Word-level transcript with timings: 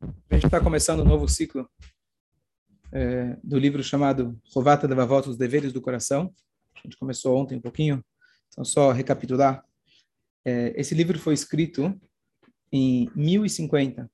A 0.00 0.34
gente 0.34 0.46
está 0.46 0.60
começando 0.60 1.00
um 1.00 1.04
novo 1.04 1.28
ciclo 1.28 1.68
é, 2.92 3.36
do 3.42 3.58
livro 3.58 3.82
chamado 3.82 4.40
Rovata 4.54 4.86
de 4.86 4.94
Vavot, 4.94 5.28
Os 5.28 5.36
Deveres 5.36 5.72
do 5.72 5.80
Coração. 5.80 6.32
A 6.76 6.80
gente 6.84 6.96
começou 6.96 7.36
ontem 7.36 7.56
um 7.56 7.60
pouquinho, 7.60 8.04
então 8.48 8.64
só 8.64 8.92
recapitular. 8.92 9.64
É, 10.44 10.72
esse 10.76 10.94
livro 10.94 11.18
foi 11.18 11.34
escrito 11.34 11.98
em 12.72 13.10
1050. 13.14 14.10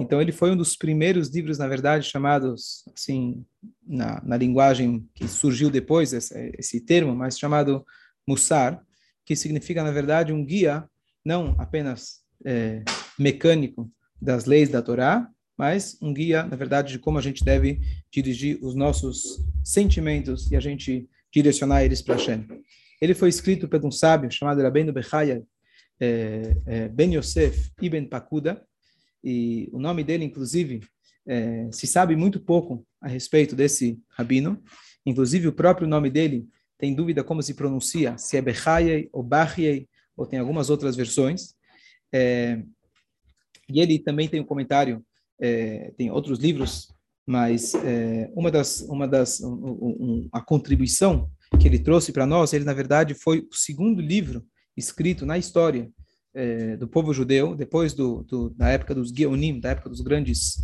Então 0.00 0.20
ele 0.20 0.32
foi 0.32 0.50
um 0.50 0.56
dos 0.56 0.74
primeiros 0.74 1.28
livros, 1.28 1.58
na 1.58 1.68
verdade, 1.68 2.08
chamados, 2.08 2.84
assim, 2.92 3.46
na, 3.86 4.20
na 4.24 4.36
linguagem 4.36 5.08
que 5.14 5.28
surgiu 5.28 5.70
depois, 5.70 6.12
esse, 6.12 6.52
esse 6.58 6.80
termo, 6.80 7.14
mas 7.14 7.38
chamado 7.38 7.86
Mussar, 8.26 8.84
que 9.24 9.36
significa, 9.36 9.84
na 9.84 9.92
verdade, 9.92 10.32
um 10.32 10.44
guia, 10.44 10.88
não 11.24 11.54
apenas 11.58 12.20
é, 12.44 12.82
mecânico, 13.16 13.88
das 14.20 14.44
leis 14.44 14.68
da 14.68 14.82
Torá, 14.82 15.28
mas 15.56 15.96
um 16.02 16.12
guia, 16.12 16.42
na 16.42 16.56
verdade, 16.56 16.92
de 16.92 16.98
como 16.98 17.18
a 17.18 17.22
gente 17.22 17.44
deve 17.44 17.80
dirigir 18.10 18.58
os 18.62 18.74
nossos 18.74 19.44
sentimentos 19.64 20.50
e 20.50 20.56
a 20.56 20.60
gente 20.60 21.08
direcionar 21.32 21.84
eles 21.84 22.02
para 22.02 22.14
Hashem. 22.14 22.46
Ele 23.00 23.14
foi 23.14 23.28
escrito 23.28 23.68
por 23.68 23.84
um 23.84 23.90
sábio 23.90 24.30
chamado 24.30 24.62
Rabbeinu 24.62 24.92
Bechaya 24.92 25.42
é, 25.98 26.56
é, 26.66 26.88
Ben 26.88 27.14
Yosef 27.14 27.70
Ibn 27.80 28.06
Pakuda, 28.06 28.62
e 29.24 29.68
o 29.72 29.80
nome 29.80 30.04
dele, 30.04 30.24
inclusive, 30.24 30.80
é, 31.26 31.68
se 31.72 31.86
sabe 31.86 32.14
muito 32.14 32.38
pouco 32.38 32.86
a 33.00 33.08
respeito 33.08 33.56
desse 33.56 33.98
rabino. 34.10 34.62
Inclusive, 35.04 35.48
o 35.48 35.52
próprio 35.52 35.88
nome 35.88 36.10
dele 36.10 36.46
tem 36.78 36.94
dúvida 36.94 37.24
como 37.24 37.42
se 37.42 37.54
pronuncia, 37.54 38.16
se 38.18 38.36
é 38.36 38.42
Bechayei 38.42 39.08
ou 39.12 39.22
Bachiei, 39.22 39.88
ou 40.16 40.26
tem 40.26 40.38
algumas 40.38 40.70
outras 40.70 40.94
versões. 40.94 41.54
É, 42.12 42.62
e 43.68 43.80
ele 43.80 43.98
também 43.98 44.28
tem 44.28 44.40
um 44.40 44.44
comentário, 44.44 45.04
é, 45.40 45.92
tem 45.96 46.10
outros 46.10 46.38
livros, 46.38 46.88
mas 47.26 47.74
é, 47.74 48.30
uma 48.34 48.50
das, 48.50 48.80
uma 48.82 49.08
das, 49.08 49.40
um, 49.40 49.54
um, 49.54 50.28
a 50.32 50.40
contribuição 50.40 51.28
que 51.60 51.66
ele 51.66 51.78
trouxe 51.78 52.12
para 52.12 52.26
nós, 52.26 52.52
ele 52.52 52.64
na 52.64 52.72
verdade 52.72 53.14
foi 53.14 53.40
o 53.50 53.54
segundo 53.54 54.00
livro 54.00 54.44
escrito 54.76 55.26
na 55.26 55.36
história 55.36 55.90
é, 56.34 56.76
do 56.76 56.86
povo 56.86 57.12
judeu, 57.12 57.56
depois 57.56 57.94
do, 57.94 58.22
do, 58.24 58.50
da 58.50 58.68
época 58.68 58.94
dos 58.94 59.10
Geonim, 59.10 59.58
da 59.58 59.70
época 59.70 59.88
dos 59.88 60.00
grandes, 60.02 60.58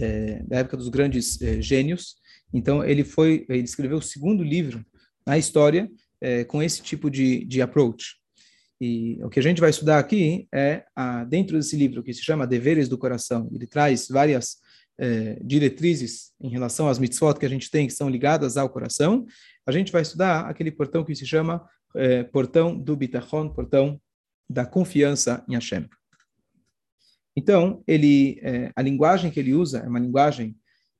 é, 0.00 0.42
da 0.42 0.58
época 0.58 0.76
dos 0.76 0.88
grandes 0.88 1.40
é, 1.40 1.62
gênios. 1.62 2.16
Então 2.52 2.84
ele 2.84 3.04
foi, 3.04 3.46
ele 3.48 3.62
escreveu 3.62 3.98
o 3.98 4.02
segundo 4.02 4.42
livro 4.42 4.84
na 5.26 5.38
história 5.38 5.88
é, 6.20 6.44
com 6.44 6.62
esse 6.62 6.82
tipo 6.82 7.10
de, 7.10 7.44
de 7.44 7.62
approach. 7.62 8.16
E 8.84 9.18
o 9.24 9.30
que 9.30 9.40
a 9.40 9.42
gente 9.42 9.62
vai 9.62 9.70
estudar 9.70 9.98
aqui 9.98 10.46
é, 10.52 10.84
a, 10.94 11.24
dentro 11.24 11.56
desse 11.56 11.74
livro, 11.74 12.02
que 12.02 12.12
se 12.12 12.22
chama 12.22 12.46
Deveres 12.46 12.86
do 12.86 12.98
Coração, 12.98 13.48
ele 13.50 13.66
traz 13.66 14.08
várias 14.08 14.58
é, 14.98 15.38
diretrizes 15.42 16.32
em 16.38 16.50
relação 16.50 16.86
às 16.86 16.98
mitzvot 16.98 17.38
que 17.38 17.46
a 17.46 17.48
gente 17.48 17.70
tem, 17.70 17.86
que 17.86 17.94
são 17.94 18.10
ligadas 18.10 18.58
ao 18.58 18.68
coração. 18.68 19.24
A 19.66 19.72
gente 19.72 19.90
vai 19.90 20.02
estudar 20.02 20.40
aquele 20.40 20.70
portão 20.70 21.02
que 21.02 21.14
se 21.14 21.24
chama 21.24 21.66
é, 21.96 22.24
portão 22.24 22.78
do 22.78 22.94
bitachon, 22.94 23.48
portão 23.48 23.98
da 24.50 24.66
confiança 24.66 25.42
em 25.48 25.54
Hashem. 25.54 25.88
Então, 27.34 27.82
ele, 27.86 28.38
é, 28.42 28.70
a 28.76 28.82
linguagem 28.82 29.30
que 29.30 29.40
ele 29.40 29.54
usa 29.54 29.78
é 29.78 29.88
uma 29.88 29.98
linguagem 29.98 30.54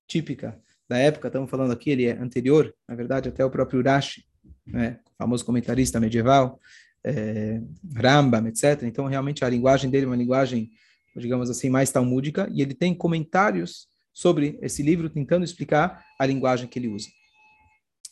típica 0.08 0.58
da 0.88 0.96
época, 0.96 1.28
estamos 1.28 1.50
falando 1.50 1.72
aqui, 1.72 1.90
ele 1.90 2.06
é 2.06 2.12
anterior, 2.12 2.74
na 2.88 2.94
verdade, 2.94 3.28
até 3.28 3.44
o 3.44 3.50
próprio 3.50 3.82
Rashi, 3.82 4.24
né, 4.66 5.00
famoso 5.18 5.44
comentarista 5.44 6.00
medieval, 6.00 6.58
é, 7.04 7.60
Rambam, 7.94 8.46
etc. 8.48 8.82
Então, 8.82 9.06
realmente, 9.06 9.44
a 9.44 9.48
linguagem 9.48 9.90
dele 9.90 10.04
é 10.04 10.08
uma 10.08 10.16
linguagem, 10.16 10.70
digamos 11.16 11.50
assim, 11.50 11.68
mais 11.68 11.90
talmúdica, 11.90 12.48
e 12.52 12.62
ele 12.62 12.74
tem 12.74 12.94
comentários 12.94 13.88
sobre 14.12 14.58
esse 14.62 14.82
livro, 14.82 15.10
tentando 15.10 15.44
explicar 15.44 16.04
a 16.18 16.24
linguagem 16.24 16.68
que 16.68 16.78
ele 16.78 16.88
usa. 16.88 17.08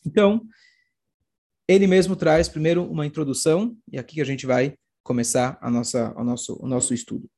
Então, 0.04 0.42
ele 1.66 1.86
mesmo 1.86 2.16
traz 2.16 2.48
primeiro 2.48 2.84
uma 2.84 3.06
introdução, 3.06 3.76
e 3.90 3.98
aqui 3.98 4.20
a 4.20 4.24
gente 4.24 4.46
vai 4.46 4.74
começar 5.02 5.58
a 5.60 5.70
nossa, 5.70 6.12
o, 6.16 6.24
nosso, 6.24 6.58
o 6.60 6.66
nosso 6.66 6.92
estudo. 6.92 7.28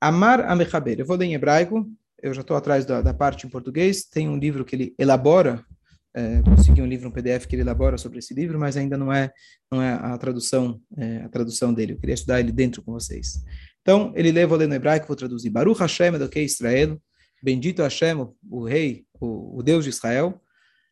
Amar 0.00 0.40
Amechaber. 0.40 1.00
Eu 1.00 1.06
vou 1.06 1.16
ler 1.16 1.26
em 1.26 1.34
hebraico, 1.34 1.88
eu 2.22 2.32
já 2.32 2.40
estou 2.40 2.56
atrás 2.56 2.84
da, 2.84 3.00
da, 3.02 3.14
parte 3.14 3.46
em 3.46 3.50
português, 3.50 4.04
tem 4.04 4.28
um 4.28 4.38
livro 4.38 4.64
que 4.64 4.74
ele 4.74 4.94
elabora 4.98 5.64
é, 6.16 6.40
consegui 6.42 6.80
um 6.80 6.86
livro, 6.86 7.08
um 7.08 7.12
PDF 7.12 7.46
que 7.46 7.54
ele 7.54 7.60
elabora 7.60 7.98
sobre 7.98 8.18
esse 8.20 8.32
livro, 8.32 8.58
mas 8.58 8.74
ainda 8.74 8.96
não 8.96 9.12
é 9.12 9.30
não 9.70 9.82
é 9.82 9.92
a 9.92 10.16
tradução 10.16 10.80
é, 10.96 11.18
a 11.18 11.28
tradução 11.28 11.74
dele. 11.74 11.92
Eu 11.92 11.98
queria 11.98 12.14
estudar 12.14 12.40
ele 12.40 12.50
dentro 12.50 12.82
com 12.82 12.92
vocês. 12.92 13.44
Então 13.82 14.12
ele 14.16 14.32
lê, 14.32 14.46
vou 14.46 14.56
ler 14.56 14.66
no 14.66 14.74
hebraico, 14.74 15.06
vou 15.06 15.14
traduzir. 15.14 15.50
Baruch 15.50 15.78
Hashem 15.78 16.14
Eloquei 16.14 16.44
Israel, 16.44 17.00
bendito 17.42 17.82
Hashem, 17.82 18.16
o, 18.50 18.64
rei, 18.64 19.04
o, 19.20 19.58
o, 19.58 19.62
Deus 19.62 19.84
de 19.84 19.90
Israel, 19.90 20.40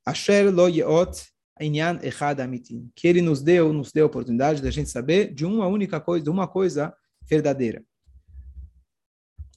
Asher 0.04 0.54
lo 0.54 0.68
yeot 0.68 1.24
inyan 1.58 1.98
echad 2.02 2.40
amitim, 2.40 2.90
que 2.94 3.08
ele 3.08 3.22
nos 3.22 3.40
deu, 3.40 3.72
nos 3.72 3.90
deu 3.92 4.04
a 4.04 4.06
oportunidade 4.06 4.60
da 4.60 4.70
gente 4.70 4.90
saber 4.90 5.32
de 5.32 5.46
uma 5.46 5.66
única 5.66 5.98
coisa, 6.00 6.22
de 6.22 6.30
uma 6.30 6.46
coisa 6.46 6.94
verdadeira. 7.26 7.82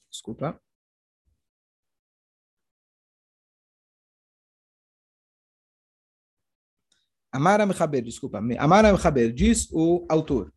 Desculpa. 0.09 0.57
Amara 7.37 7.67
Mechaber, 7.67 8.03
desculpa, 8.03 8.39
Amara 8.57 8.91
Mechaber, 8.91 9.31
diz 9.31 9.69
o 9.71 10.03
autor. 10.09 10.51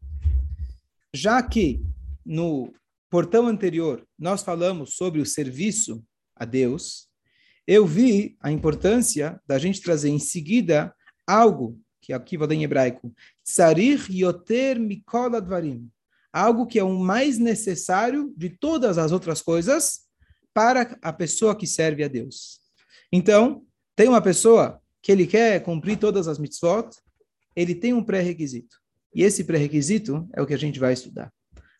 Já 1.15 1.43
que 1.43 1.85
no 2.25 2.73
portão 3.11 3.47
anterior 3.47 4.03
nós 4.19 4.43
falamos 4.43 4.95
sobre 4.95 5.21
o 5.21 5.27
serviço 5.27 6.03
a 6.35 6.47
Deus, 6.47 7.07
eu 7.67 7.87
vi 7.87 8.35
a 8.41 8.51
importância 8.51 9.39
da 9.47 9.59
gente 9.59 9.83
trazer 9.83 10.09
em 10.09 10.19
seguida 10.19 10.95
algo 11.27 11.79
que 12.01 12.15
aqui 12.15 12.39
vou 12.39 12.47
dar 12.47 12.55
em 12.55 12.65
hebraico, 12.65 13.13
tsarich 13.45 14.11
yoter 14.11 14.81
mikol 14.81 15.37
advarim, 15.37 15.87
algo 16.33 16.67
que 16.67 16.79
é 16.79 16.83
o 16.83 16.99
mais 16.99 17.37
necessário 17.37 18.33
de 18.35 18.49
todas 18.49 18.97
as 18.97 19.13
outras 19.13 19.43
coisas 19.43 20.07
para 20.55 20.99
a 21.03 21.13
pessoa 21.13 21.55
que 21.55 21.67
serve 21.67 22.03
a 22.03 22.09
Deus. 22.09 22.59
Então, 23.13 23.67
tem 23.95 24.09
uma 24.09 24.23
pessoa 24.23 24.81
que 25.03 25.11
ele 25.11 25.27
quer 25.27 25.63
cumprir 25.63 25.99
todas 25.99 26.29
as 26.29 26.39
mitzvot, 26.39 26.91
ele 27.55 27.75
tem 27.75 27.93
um 27.93 28.03
pré-requisito. 28.03 28.77
E 29.15 29.23
esse 29.23 29.45
pré-requisito 29.45 30.29
é 30.35 30.43
o 30.43 30.47
que 30.47 30.55
a 30.55 30.59
gente 30.59 30.79
vai 30.79 30.93
estudar. 30.93 31.33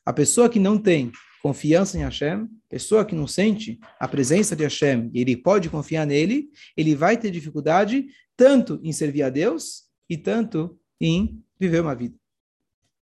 A 0.05 0.13
pessoa 0.13 0.49
que 0.49 0.59
não 0.59 0.79
tem 0.79 1.13
confiança 1.43 1.97
em 1.97 2.03
Hashem, 2.03 2.49
pessoa 2.69 3.05
que 3.05 3.15
não 3.15 3.27
sente 3.27 3.79
a 3.99 4.09
presença 4.09 4.57
de 4.57 4.65
Hashem, 4.65 5.11
e 5.15 5.21
ele 5.21 5.37
pode 5.37 5.71
confiar 5.71 6.07
nele, 6.07 6.51
ele 6.77 6.95
vai 6.95 7.17
ter 7.17 7.31
dificuldade 7.31 8.07
tanto 8.37 8.81
em 8.83 8.93
servir 8.93 9.23
a 9.23 9.31
Deus 9.31 9.85
e 10.09 10.17
tanto 10.17 10.79
em 11.01 11.43
viver 11.59 11.81
uma 11.81 11.95
vida. 11.95 12.17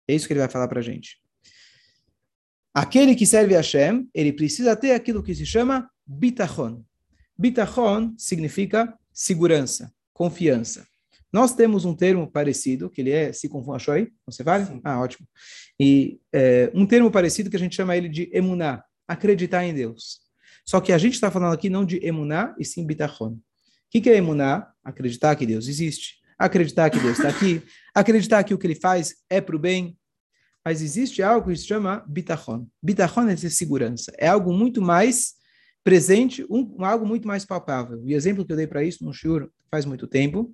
É 0.07 0.15
isso 0.15 0.27
que 0.27 0.33
ele 0.33 0.39
vai 0.39 0.49
falar 0.49 0.67
para 0.67 0.79
a 0.79 0.83
gente. 0.83 1.19
Aquele 2.73 3.15
que 3.15 3.25
serve 3.25 3.55
a 3.55 3.57
Hashem, 3.57 4.07
ele 4.13 4.31
precisa 4.31 4.75
ter 4.75 4.91
aquilo 4.91 5.23
que 5.23 5.33
se 5.33 5.45
chama 5.45 5.89
bitachon. 6.05 6.83
Bitachon 7.37 8.13
significa 8.17 8.95
segurança 9.11 9.91
confiança. 10.17 10.83
Nós 11.31 11.53
temos 11.53 11.85
um 11.85 11.93
termo 11.93 12.29
parecido, 12.29 12.89
que 12.89 13.01
ele 13.01 13.11
é, 13.11 13.31
se 13.31 13.47
confunde, 13.47 13.75
achou 13.75 13.93
aí? 13.93 14.09
Você 14.25 14.41
vale? 14.41 14.65
Sim. 14.65 14.81
Ah, 14.83 14.99
ótimo. 14.99 15.27
E 15.79 16.19
é, 16.33 16.71
um 16.73 16.87
termo 16.87 17.11
parecido 17.11 17.51
que 17.51 17.55
a 17.55 17.59
gente 17.59 17.75
chama 17.75 17.95
ele 17.95 18.09
de 18.09 18.27
emuná, 18.33 18.83
acreditar 19.07 19.63
em 19.63 19.75
Deus. 19.75 20.19
Só 20.65 20.81
que 20.81 20.91
a 20.91 20.97
gente 20.97 21.13
está 21.13 21.29
falando 21.29 21.53
aqui 21.53 21.69
não 21.69 21.85
de 21.85 22.03
emuná, 22.03 22.55
e 22.57 22.65
sim 22.65 22.83
bitachon. 22.83 23.33
O 23.33 23.41
que, 23.91 24.01
que 24.01 24.09
é 24.09 24.15
emuná? 24.15 24.67
Acreditar 24.83 25.35
que 25.35 25.45
Deus 25.45 25.67
existe. 25.67 26.15
Acreditar 26.37 26.89
que 26.89 26.99
Deus 26.99 27.17
está 27.19 27.29
aqui. 27.29 27.61
Acreditar 27.93 28.43
que 28.43 28.55
o 28.55 28.57
que 28.57 28.65
ele 28.65 28.75
faz 28.75 29.13
é 29.29 29.39
para 29.39 29.55
o 29.55 29.59
bem. 29.59 29.95
Mas 30.65 30.81
existe 30.81 31.21
algo 31.21 31.49
que 31.49 31.55
se 31.55 31.67
chama 31.67 32.03
bitachon. 32.07 32.67
Bitachon 32.81 33.27
é 33.29 33.35
segurança. 33.35 34.11
É 34.17 34.27
algo 34.27 34.51
muito 34.51 34.81
mais 34.81 35.35
presente, 35.83 36.45
um, 36.49 36.83
algo 36.83 37.05
muito 37.05 37.27
mais 37.27 37.45
palpável. 37.45 38.01
O 38.01 38.09
exemplo 38.09 38.43
que 38.43 38.51
eu 38.51 38.57
dei 38.57 38.67
para 38.67 38.83
isso 38.83 39.05
no 39.05 39.13
Shur 39.13 39.49
faz 39.69 39.85
muito 39.85 40.07
tempo, 40.07 40.53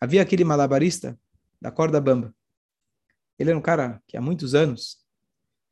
havia 0.00 0.22
aquele 0.22 0.44
malabarista 0.44 1.18
da 1.60 1.70
corda 1.70 2.00
bamba. 2.00 2.34
Ele 3.38 3.50
era 3.50 3.58
um 3.58 3.62
cara 3.62 4.00
que 4.06 4.16
há 4.16 4.20
muitos 4.20 4.54
anos, 4.54 4.98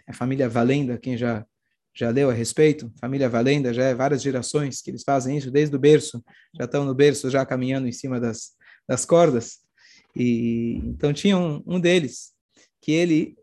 a 0.06 0.12
família 0.12 0.48
Valenda, 0.48 0.98
quem 0.98 1.16
já 1.16 1.46
já 1.94 2.08
leu 2.08 2.30
a 2.30 2.32
respeito, 2.32 2.90
família 2.98 3.28
Valenda, 3.28 3.74
já 3.74 3.84
é 3.84 3.94
várias 3.94 4.22
gerações 4.22 4.80
que 4.80 4.90
eles 4.90 5.02
fazem 5.04 5.36
isso 5.36 5.50
desde 5.50 5.76
o 5.76 5.78
berço, 5.78 6.24
já 6.58 6.64
estão 6.64 6.86
no 6.86 6.94
berço, 6.94 7.28
já 7.28 7.44
caminhando 7.44 7.86
em 7.86 7.92
cima 7.92 8.18
das, 8.18 8.52
das 8.88 9.04
cordas. 9.04 9.58
E 10.16 10.80
então 10.84 11.12
tinha 11.12 11.36
um, 11.36 11.62
um 11.66 11.78
deles 11.78 12.32
que 12.80 12.92
ele 12.92 13.36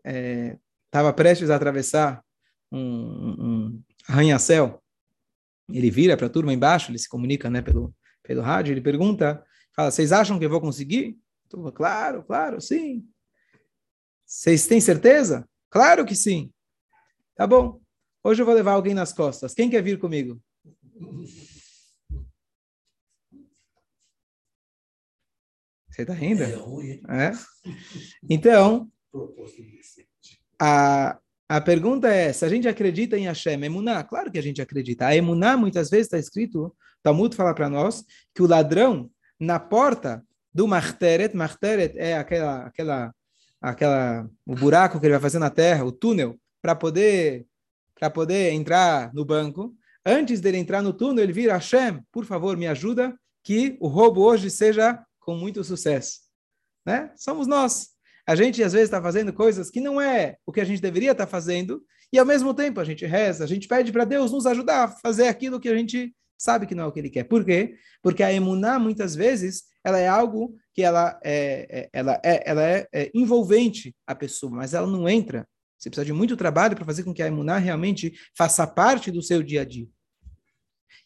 estava 0.84 1.10
é, 1.10 1.12
prestes 1.12 1.48
a 1.48 1.54
atravessar 1.54 2.24
um, 2.72 2.80
um 2.80 3.82
arranha-céu 4.08 4.82
ele 5.72 5.90
vira 5.90 6.16
para 6.16 6.26
a 6.26 6.30
turma 6.30 6.52
embaixo, 6.52 6.90
ele 6.90 6.98
se 6.98 7.08
comunica 7.08 7.48
né, 7.48 7.62
pelo, 7.62 7.94
pelo 8.22 8.42
rádio, 8.42 8.72
ele 8.72 8.80
pergunta, 8.80 9.44
fala, 9.74 9.90
vocês 9.90 10.12
acham 10.12 10.38
que 10.38 10.44
eu 10.44 10.50
vou 10.50 10.60
conseguir? 10.60 11.18
Turma, 11.48 11.72
claro, 11.72 12.22
claro, 12.22 12.60
sim. 12.60 13.06
Vocês 14.24 14.66
têm 14.66 14.80
certeza? 14.80 15.48
Claro 15.68 16.04
que 16.04 16.14
sim. 16.14 16.52
Tá 17.34 17.46
bom. 17.46 17.80
Hoje 18.22 18.42
eu 18.42 18.46
vou 18.46 18.54
levar 18.54 18.72
alguém 18.72 18.94
nas 18.94 19.12
costas. 19.12 19.54
Quem 19.54 19.70
quer 19.70 19.82
vir 19.82 19.98
comigo? 19.98 20.40
Você 25.90 26.02
está 26.02 26.14
rindo? 26.14 26.42
É? 27.08 27.32
Então, 28.28 28.90
a, 30.60 31.18
a 31.50 31.60
pergunta 31.60 32.06
é, 32.06 32.32
se 32.32 32.44
a 32.44 32.48
gente 32.48 32.68
acredita 32.68 33.18
em 33.18 33.24
Hashem, 33.24 33.64
Emuná, 33.64 34.04
claro 34.04 34.30
que 34.30 34.38
a 34.38 34.42
gente 34.42 34.62
acredita. 34.62 35.06
A 35.06 35.16
Emuná, 35.16 35.56
muitas 35.56 35.90
vezes, 35.90 36.06
está 36.06 36.16
escrito, 36.16 36.72
Talmud 37.02 37.34
fala 37.34 37.52
para 37.52 37.68
nós, 37.68 38.04
que 38.32 38.40
o 38.40 38.46
ladrão, 38.46 39.10
na 39.36 39.58
porta 39.58 40.24
do 40.54 40.68
Marteret, 40.68 41.36
Marteret 41.36 41.98
é 41.98 42.16
aquela, 42.16 42.66
aquela, 42.66 43.14
aquela, 43.60 44.30
o 44.46 44.54
buraco 44.54 45.00
que 45.00 45.06
ele 45.06 45.14
vai 45.14 45.20
fazer 45.20 45.40
na 45.40 45.50
terra, 45.50 45.84
o 45.84 45.90
túnel, 45.90 46.38
para 46.62 46.76
poder, 46.76 47.44
para 47.98 48.08
poder 48.08 48.52
entrar 48.52 49.12
no 49.12 49.24
banco. 49.24 49.74
Antes 50.06 50.40
dele 50.40 50.58
entrar 50.58 50.82
no 50.82 50.92
túnel, 50.92 51.24
ele 51.24 51.32
vira, 51.32 51.54
Hashem, 51.54 52.00
por 52.12 52.24
favor, 52.24 52.56
me 52.56 52.68
ajuda, 52.68 53.12
que 53.42 53.76
o 53.80 53.88
roubo 53.88 54.22
hoje 54.22 54.50
seja 54.50 55.04
com 55.18 55.34
muito 55.34 55.64
sucesso. 55.64 56.20
Né? 56.86 57.10
Somos 57.16 57.48
nós. 57.48 57.88
A 58.30 58.36
gente, 58.36 58.62
às 58.62 58.72
vezes, 58.72 58.86
está 58.86 59.02
fazendo 59.02 59.32
coisas 59.32 59.72
que 59.72 59.80
não 59.80 60.00
é 60.00 60.36
o 60.46 60.52
que 60.52 60.60
a 60.60 60.64
gente 60.64 60.80
deveria 60.80 61.10
estar 61.10 61.26
tá 61.26 61.30
fazendo, 61.30 61.82
e 62.12 62.18
ao 62.18 62.24
mesmo 62.24 62.54
tempo 62.54 62.78
a 62.78 62.84
gente 62.84 63.04
reza, 63.04 63.42
a 63.42 63.46
gente 63.46 63.66
pede 63.66 63.90
para 63.90 64.04
Deus 64.04 64.30
nos 64.30 64.46
ajudar 64.46 64.84
a 64.84 64.88
fazer 64.88 65.26
aquilo 65.26 65.58
que 65.58 65.68
a 65.68 65.74
gente 65.74 66.14
sabe 66.38 66.64
que 66.64 66.72
não 66.72 66.84
é 66.84 66.86
o 66.86 66.92
que 66.92 67.00
ele 67.00 67.10
quer. 67.10 67.24
Por 67.24 67.44
quê? 67.44 67.74
Porque 68.00 68.22
a 68.22 68.32
emuná, 68.32 68.78
muitas 68.78 69.16
vezes, 69.16 69.64
ela 69.82 69.98
é 69.98 70.06
algo 70.06 70.56
que 70.72 70.80
ela 70.80 71.18
é, 71.24 71.66
é 71.68 71.90
ela 71.92 72.20
é, 72.24 72.48
ela 72.48 72.62
é, 72.62 72.86
é, 72.94 73.10
envolvente 73.12 73.96
a 74.06 74.14
pessoa, 74.14 74.52
mas 74.52 74.74
ela 74.74 74.86
não 74.86 75.08
entra. 75.08 75.44
Você 75.76 75.90
precisa 75.90 76.06
de 76.06 76.12
muito 76.12 76.36
trabalho 76.36 76.76
para 76.76 76.84
fazer 76.84 77.02
com 77.02 77.12
que 77.12 77.24
a 77.24 77.26
emuná 77.26 77.58
realmente 77.58 78.12
faça 78.38 78.64
parte 78.64 79.10
do 79.10 79.24
seu 79.24 79.42
dia 79.42 79.62
a 79.62 79.64
dia. 79.64 79.88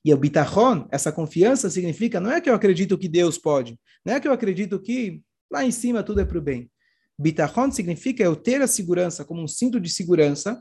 E 0.05 0.13
o 0.13 0.19
bitachon, 0.19 0.87
essa 0.93 1.11
confiança 1.11 1.71
significa, 1.71 2.21
não 2.21 2.31
é 2.31 2.39
que 2.39 2.51
eu 2.51 2.55
acredito 2.55 2.99
que 2.99 3.09
Deus 3.09 3.39
pode, 3.39 3.81
não 4.05 4.13
é 4.13 4.21
que 4.21 4.29
eu 4.29 4.33
acredito 4.33 4.79
que 4.79 5.23
lá 5.51 5.65
em 5.65 5.71
cima 5.71 6.03
tudo 6.03 6.21
é 6.21 6.27
para 6.27 6.37
o 6.37 6.43
bem. 6.43 6.71
Bitachon 7.19 7.71
significa 7.71 8.23
eu 8.23 8.35
ter 8.35 8.61
a 8.61 8.67
segurança 8.67 9.25
como 9.25 9.43
um 9.43 9.49
cinto 9.49 9.81
de 9.81 9.89
segurança, 9.89 10.61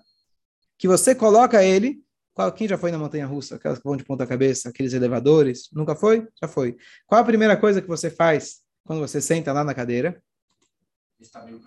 que 0.78 0.88
você 0.88 1.16
coloca 1.16 1.64
ele. 1.64 2.02
Qual, 2.34 2.52
quem 2.52 2.68
já 2.68 2.78
foi 2.78 2.92
na 2.92 2.98
montanha 2.98 3.26
russa? 3.26 3.56
Aquelas 3.56 3.78
que 3.78 3.84
vão 3.84 3.96
de 3.96 4.04
ponta 4.04 4.26
cabeça, 4.26 4.70
aqueles 4.70 4.94
elevadores? 4.94 5.70
Nunca 5.72 5.96
foi? 5.96 6.28
Já 6.42 6.48
foi. 6.48 6.76
Qual 7.06 7.22
a 7.22 7.26
primeira 7.26 7.56
coisa 7.56 7.82
que 7.82 7.88
você 7.88 8.10
faz 8.10 8.62
quando 8.84 9.00
você 9.00 9.22
senta 9.22 9.54
lá 9.54 9.64
na 9.64 9.74
cadeira? 9.74 10.22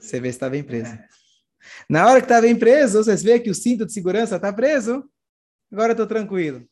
Você 0.01 0.21
vê 0.21 0.29
se 0.31 0.37
está 0.37 0.51
bem 0.51 0.63
preso. 0.63 0.93
É. 0.93 1.09
Na 1.89 2.07
hora 2.07 2.21
que 2.21 2.27
está 2.27 2.41
bem 2.41 2.57
preso, 2.57 3.03
você 3.03 3.17
vê 3.17 3.41
que 3.41 3.51
o 3.51 3.55
cinto 3.55 3.87
de 3.87 3.93
segurança 3.93 4.37
está 4.37 4.53
preso. 4.53 5.09
Agora 5.73 5.93
estou 5.93 6.07
tranquilo. 6.07 6.67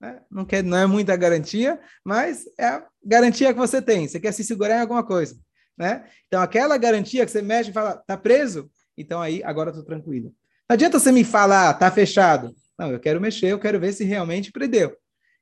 Né? 0.00 0.20
Não, 0.30 0.44
quer, 0.44 0.62
não 0.62 0.76
é 0.76 0.86
muita 0.86 1.16
garantia, 1.16 1.80
mas 2.04 2.44
é 2.58 2.66
a 2.66 2.86
garantia 3.04 3.52
que 3.52 3.58
você 3.58 3.80
tem. 3.80 4.08
Você 4.08 4.20
quer 4.20 4.32
se 4.32 4.44
segurar 4.44 4.76
em 4.76 4.80
alguma 4.80 5.04
coisa. 5.04 5.36
Né? 5.76 6.04
Então, 6.26 6.40
aquela 6.40 6.76
garantia 6.76 7.24
que 7.24 7.30
você 7.30 7.42
mexe 7.42 7.70
e 7.70 7.72
fala, 7.72 7.96
tá 7.96 8.16
preso? 8.16 8.70
Então, 8.96 9.20
aí, 9.20 9.42
agora 9.42 9.70
estou 9.70 9.84
tranquilo. 9.84 10.32
Não 10.68 10.74
adianta 10.74 10.98
você 10.98 11.10
me 11.10 11.24
falar, 11.24 11.74
tá 11.74 11.90
fechado. 11.90 12.54
Não, 12.78 12.90
eu 12.90 13.00
quero 13.00 13.20
mexer, 13.20 13.48
eu 13.48 13.58
quero 13.58 13.78
ver 13.78 13.92
se 13.92 14.04
realmente 14.04 14.52
prendeu. 14.52 14.96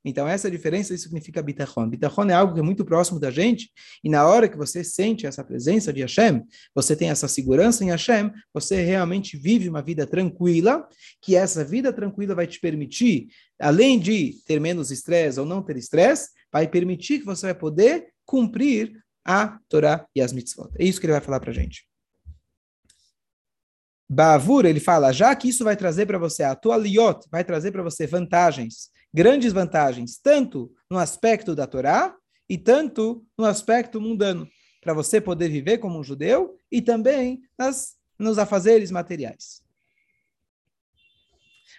Então, 0.05 0.27
essa 0.27 0.51
diferença 0.51 0.97
significa 0.97 1.41
bitachon. 1.41 1.89
Bitachon 1.89 2.29
é 2.29 2.33
algo 2.33 2.55
que 2.55 2.61
é 2.61 2.63
muito 2.63 2.85
próximo 2.85 3.21
da 3.21 3.31
gente, 3.31 3.71
e 4.03 4.11
na 4.11 4.27
hora 4.27 4.49
que 4.49 4.57
você 4.57 4.83
sente 4.83 5.27
essa 5.27 5.45
presença 5.45 5.93
de 5.93 6.01
Hashem, 6.01 6.43
você 6.75 6.97
tem 6.97 7.09
essa 7.11 7.29
segurança 7.29 7.85
em 7.85 7.91
Hashem, 7.91 8.33
você 8.53 8.83
realmente 8.83 9.37
vive 9.37 9.69
uma 9.69 9.81
vida 9.81 10.05
tranquila, 10.07 10.89
que 11.21 11.37
essa 11.37 11.65
vida 11.65 11.93
tranquila 11.93 12.35
vai 12.35 12.49
te 12.49 12.59
permitir, 12.59 13.29
além 13.61 13.99
de 13.99 14.35
ter 14.45 14.61
menos 14.61 14.91
estresse 14.91 15.39
ou 15.39 15.47
não 15.47 15.63
ter 15.63 15.77
estresse, 15.77 16.31
vai 16.53 16.67
permitir 16.67 17.21
que 17.21 17.25
você 17.25 17.47
vai 17.47 17.55
poder 17.55 18.09
cumprir 18.27 19.02
a 19.25 19.59
Torá 19.69 20.07
e 20.15 20.21
as 20.21 20.33
mitzvot. 20.33 20.71
É 20.79 20.85
isso 20.85 21.01
que 21.01 21.07
ele 21.07 21.13
vai 21.13 21.21
falar 21.21 21.41
para 21.41 21.51
a 21.51 21.55
gente. 21.55 21.87
Bavur, 24.09 24.67
ele 24.67 24.81
fala, 24.81 25.11
já 25.11 25.35
que 25.35 25.49
isso 25.49 25.65
vai 25.65 25.75
trazer 25.75 26.05
para 26.07 26.19
você, 26.19 26.43
a 26.43 26.55
tua 26.55 26.77
liot 26.77 27.27
vai 27.31 27.43
trazer 27.43 27.73
para 27.73 27.83
você 27.83 28.07
vantagens, 28.07 28.91
grandes 29.13 29.55
vantagens, 29.55 30.19
tanto 30.19 30.71
no 30.91 30.99
aspecto 30.99 31.55
da 31.55 31.67
Torá 31.67 32.15
e 32.47 32.59
tanto 32.59 33.25
no 33.39 33.47
aspecto 33.47 33.99
mundano, 33.99 34.47
para 34.83 34.93
você 34.93 35.19
poder 35.19 35.49
viver 35.49 35.79
como 35.79 35.99
um 35.99 36.05
judeu 36.05 36.59
e 36.71 36.83
também 36.83 37.41
nas, 37.57 37.97
nos 38.19 38.39
afazeres 38.39 38.91
materiais. 38.91 39.63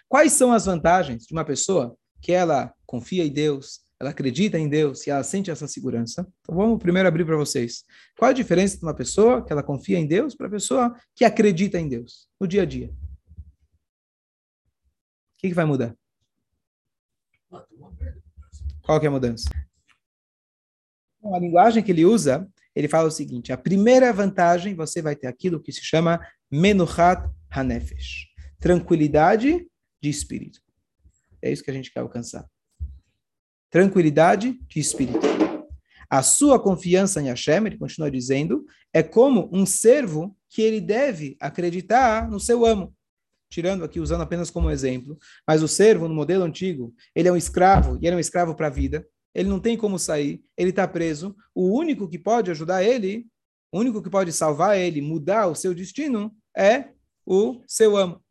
Quais 0.08 0.32
são 0.32 0.52
as 0.52 0.66
vantagens 0.66 1.26
de 1.26 1.32
uma 1.32 1.44
pessoa 1.44 1.96
que 2.20 2.32
ela 2.32 2.74
confia 2.84 3.24
em 3.24 3.32
Deus, 3.32 3.83
ela 4.04 4.10
acredita 4.10 4.58
em 4.58 4.68
Deus 4.68 5.06
e 5.06 5.10
ela 5.10 5.24
sente 5.24 5.50
essa 5.50 5.66
segurança. 5.66 6.30
Então 6.42 6.54
vamos 6.54 6.78
primeiro 6.78 7.08
abrir 7.08 7.24
para 7.24 7.36
vocês. 7.36 7.84
Qual 8.18 8.30
a 8.30 8.34
diferença 8.34 8.76
de 8.76 8.82
uma 8.82 8.94
pessoa 8.94 9.42
que 9.42 9.50
ela 9.50 9.62
confia 9.62 9.98
em 9.98 10.06
Deus 10.06 10.34
para 10.34 10.46
a 10.46 10.50
pessoa 10.50 10.94
que 11.14 11.24
acredita 11.24 11.80
em 11.80 11.88
Deus 11.88 12.28
no 12.38 12.46
dia 12.46 12.62
a 12.62 12.66
dia? 12.66 12.88
O 12.88 12.92
que, 15.38 15.48
que 15.48 15.54
vai 15.54 15.64
mudar? 15.64 15.96
Qual 18.82 19.00
que 19.00 19.06
é 19.06 19.08
a 19.08 19.12
mudança? 19.12 19.48
a 21.32 21.38
linguagem 21.38 21.82
que 21.82 21.90
ele 21.90 22.04
usa, 22.04 22.46
ele 22.76 22.86
fala 22.86 23.08
o 23.08 23.10
seguinte: 23.10 23.50
a 23.50 23.56
primeira 23.56 24.12
vantagem 24.12 24.74
você 24.74 25.00
vai 25.00 25.16
ter 25.16 25.26
aquilo 25.26 25.62
que 25.62 25.72
se 25.72 25.82
chama 25.82 26.20
menuchat 26.50 27.26
hanefesh, 27.50 28.26
tranquilidade 28.60 29.66
de 30.02 30.10
espírito. 30.10 30.60
É 31.40 31.50
isso 31.50 31.64
que 31.64 31.70
a 31.70 31.74
gente 31.74 31.90
quer 31.90 32.00
alcançar 32.00 32.46
tranquilidade 33.74 34.56
de 34.68 34.78
espírito. 34.78 35.18
A 36.08 36.22
sua 36.22 36.60
confiança 36.60 37.20
em 37.20 37.26
Hashem, 37.26 37.66
ele 37.66 37.76
continua 37.76 38.08
dizendo, 38.08 38.64
é 38.92 39.02
como 39.02 39.50
um 39.52 39.66
servo 39.66 40.36
que 40.48 40.62
ele 40.62 40.80
deve 40.80 41.36
acreditar 41.40 42.30
no 42.30 42.38
seu 42.38 42.64
amo. 42.64 42.94
Tirando 43.50 43.82
aqui, 43.82 43.98
usando 43.98 44.20
apenas 44.20 44.48
como 44.48 44.70
exemplo. 44.70 45.18
Mas 45.44 45.60
o 45.60 45.66
servo, 45.66 46.06
no 46.06 46.14
modelo 46.14 46.44
antigo, 46.44 46.94
ele 47.16 47.26
é 47.26 47.32
um 47.32 47.36
escravo, 47.36 47.98
e 48.00 48.06
ele 48.06 48.14
é 48.14 48.16
um 48.16 48.20
escravo 48.20 48.54
para 48.54 48.68
a 48.68 48.70
vida. 48.70 49.04
Ele 49.34 49.48
não 49.48 49.58
tem 49.58 49.76
como 49.76 49.98
sair, 49.98 50.40
ele 50.56 50.70
está 50.70 50.86
preso. 50.86 51.34
O 51.52 51.76
único 51.76 52.08
que 52.08 52.16
pode 52.16 52.52
ajudar 52.52 52.84
ele, 52.84 53.26
o 53.72 53.80
único 53.80 54.00
que 54.00 54.08
pode 54.08 54.32
salvar 54.32 54.78
ele, 54.78 55.02
mudar 55.02 55.48
o 55.48 55.54
seu 55.56 55.74
destino, 55.74 56.32
é 56.56 56.90
o 57.26 57.60
seu 57.66 57.96
amo. 57.96 58.22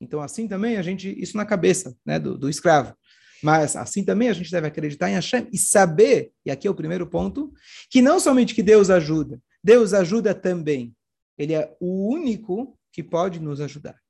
Então, 0.00 0.20
assim 0.20 0.46
também, 0.46 0.76
a 0.76 0.82
gente, 0.82 1.12
isso 1.20 1.36
na 1.36 1.44
cabeça 1.44 1.96
né, 2.06 2.20
do, 2.20 2.38
do 2.38 2.48
escravo. 2.48 2.94
Mas 3.42 3.74
assim 3.74 4.04
também 4.04 4.28
a 4.28 4.32
gente 4.32 4.50
deve 4.50 4.68
acreditar 4.68 5.10
em 5.10 5.14
Hashem 5.14 5.48
e 5.52 5.58
saber, 5.58 6.32
e 6.44 6.50
aqui 6.50 6.68
é 6.68 6.70
o 6.70 6.74
primeiro 6.74 7.06
ponto, 7.06 7.52
que 7.90 8.00
não 8.00 8.20
somente 8.20 8.54
que 8.54 8.62
Deus 8.62 8.88
ajuda, 8.88 9.40
Deus 9.62 9.92
ajuda 9.92 10.34
também. 10.34 10.94
Ele 11.36 11.54
é 11.54 11.76
o 11.80 12.08
único 12.08 12.78
que 12.92 13.02
pode 13.02 13.40
nos 13.40 13.60
ajudar. 13.60 14.00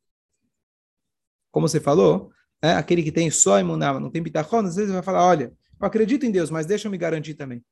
Como 1.50 1.66
você 1.66 1.80
falou, 1.80 2.30
né, 2.62 2.74
aquele 2.74 3.02
que 3.02 3.12
tem 3.12 3.30
só 3.30 3.58
imunava, 3.58 4.00
não 4.00 4.10
tem 4.10 4.22
bitachon, 4.22 4.66
às 4.66 4.76
vezes 4.76 4.92
vai 4.92 5.02
falar, 5.02 5.24
olha, 5.24 5.52
eu 5.80 5.86
acredito 5.86 6.26
em 6.26 6.30
Deus, 6.30 6.50
mas 6.50 6.66
deixa 6.66 6.88
eu 6.88 6.90
me 6.90 6.98
garantir 6.98 7.34
também. 7.34 7.64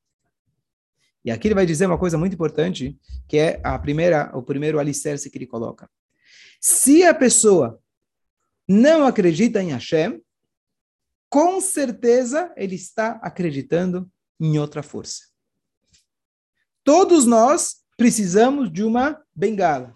E 1.25 1.31
aqui 1.31 1.49
ele 1.49 1.55
vai 1.55 1.67
dizer 1.67 1.87
uma 1.87 1.99
coisa 1.99 2.17
muito 2.17 2.33
importante, 2.33 2.99
que 3.29 3.37
é 3.37 3.61
a 3.63 3.79
primeira, 3.79 4.31
o 4.35 4.43
primeiro 4.43 4.79
alicerce 4.79 5.31
que 5.31 5.37
ele 5.37 5.47
coloca. 5.47 5.89
Se 6.61 7.03
a 7.03 7.15
pessoa 7.15 7.79
não 8.67 9.07
acredita 9.07 9.63
em 9.63 9.71
Hashem, 9.71 10.23
com 11.31 11.61
certeza 11.61 12.53
ele 12.57 12.75
está 12.75 13.13
acreditando 13.23 14.11
em 14.39 14.59
outra 14.59 14.83
força. 14.83 15.23
Todos 16.83 17.25
nós 17.25 17.77
precisamos 17.97 18.71
de 18.71 18.83
uma 18.83 19.23
bengala. 19.35 19.95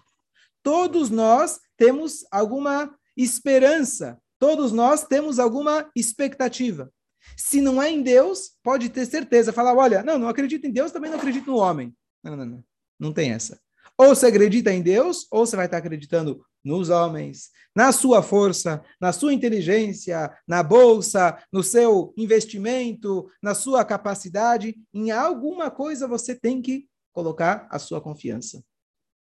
Todos 0.63 1.09
nós 1.09 1.59
temos 1.75 2.25
alguma 2.31 2.97
esperança. 3.17 4.17
Todos 4.39 4.71
nós 4.71 5.03
temos 5.03 5.37
alguma 5.37 5.89
expectativa. 5.95 6.91
Se 7.35 7.59
não 7.59 7.81
é 7.81 7.89
em 7.89 8.01
Deus, 8.01 8.51
pode 8.63 8.89
ter 8.89 9.05
certeza. 9.05 9.51
Falar, 9.51 9.75
olha, 9.75 10.03
não, 10.03 10.17
não 10.17 10.29
acredito 10.29 10.65
em 10.65 10.71
Deus, 10.71 10.91
também 10.91 11.09
não 11.09 11.17
acredito 11.17 11.47
no 11.47 11.57
homem. 11.57 11.93
Não, 12.23 12.37
não, 12.37 12.45
não. 12.45 12.63
Não 12.99 13.13
tem 13.13 13.31
essa. 13.31 13.59
Ou 13.97 14.09
você 14.15 14.27
acredita 14.27 14.71
em 14.71 14.81
Deus, 14.81 15.27
ou 15.31 15.45
você 15.45 15.55
vai 15.55 15.65
estar 15.65 15.77
acreditando 15.77 16.45
nos 16.65 16.89
homens, 16.89 17.51
na 17.75 17.91
sua 17.91 18.23
força, 18.23 18.83
na 18.99 19.13
sua 19.13 19.33
inteligência, 19.33 20.35
na 20.47 20.63
bolsa, 20.63 21.37
no 21.51 21.61
seu 21.61 22.13
investimento, 22.17 23.29
na 23.41 23.53
sua 23.53 23.85
capacidade. 23.85 24.75
Em 24.93 25.11
alguma 25.11 25.69
coisa 25.69 26.07
você 26.07 26.33
tem 26.33 26.61
que 26.61 26.87
colocar 27.13 27.67
a 27.69 27.77
sua 27.77 28.01
confiança. 28.01 28.63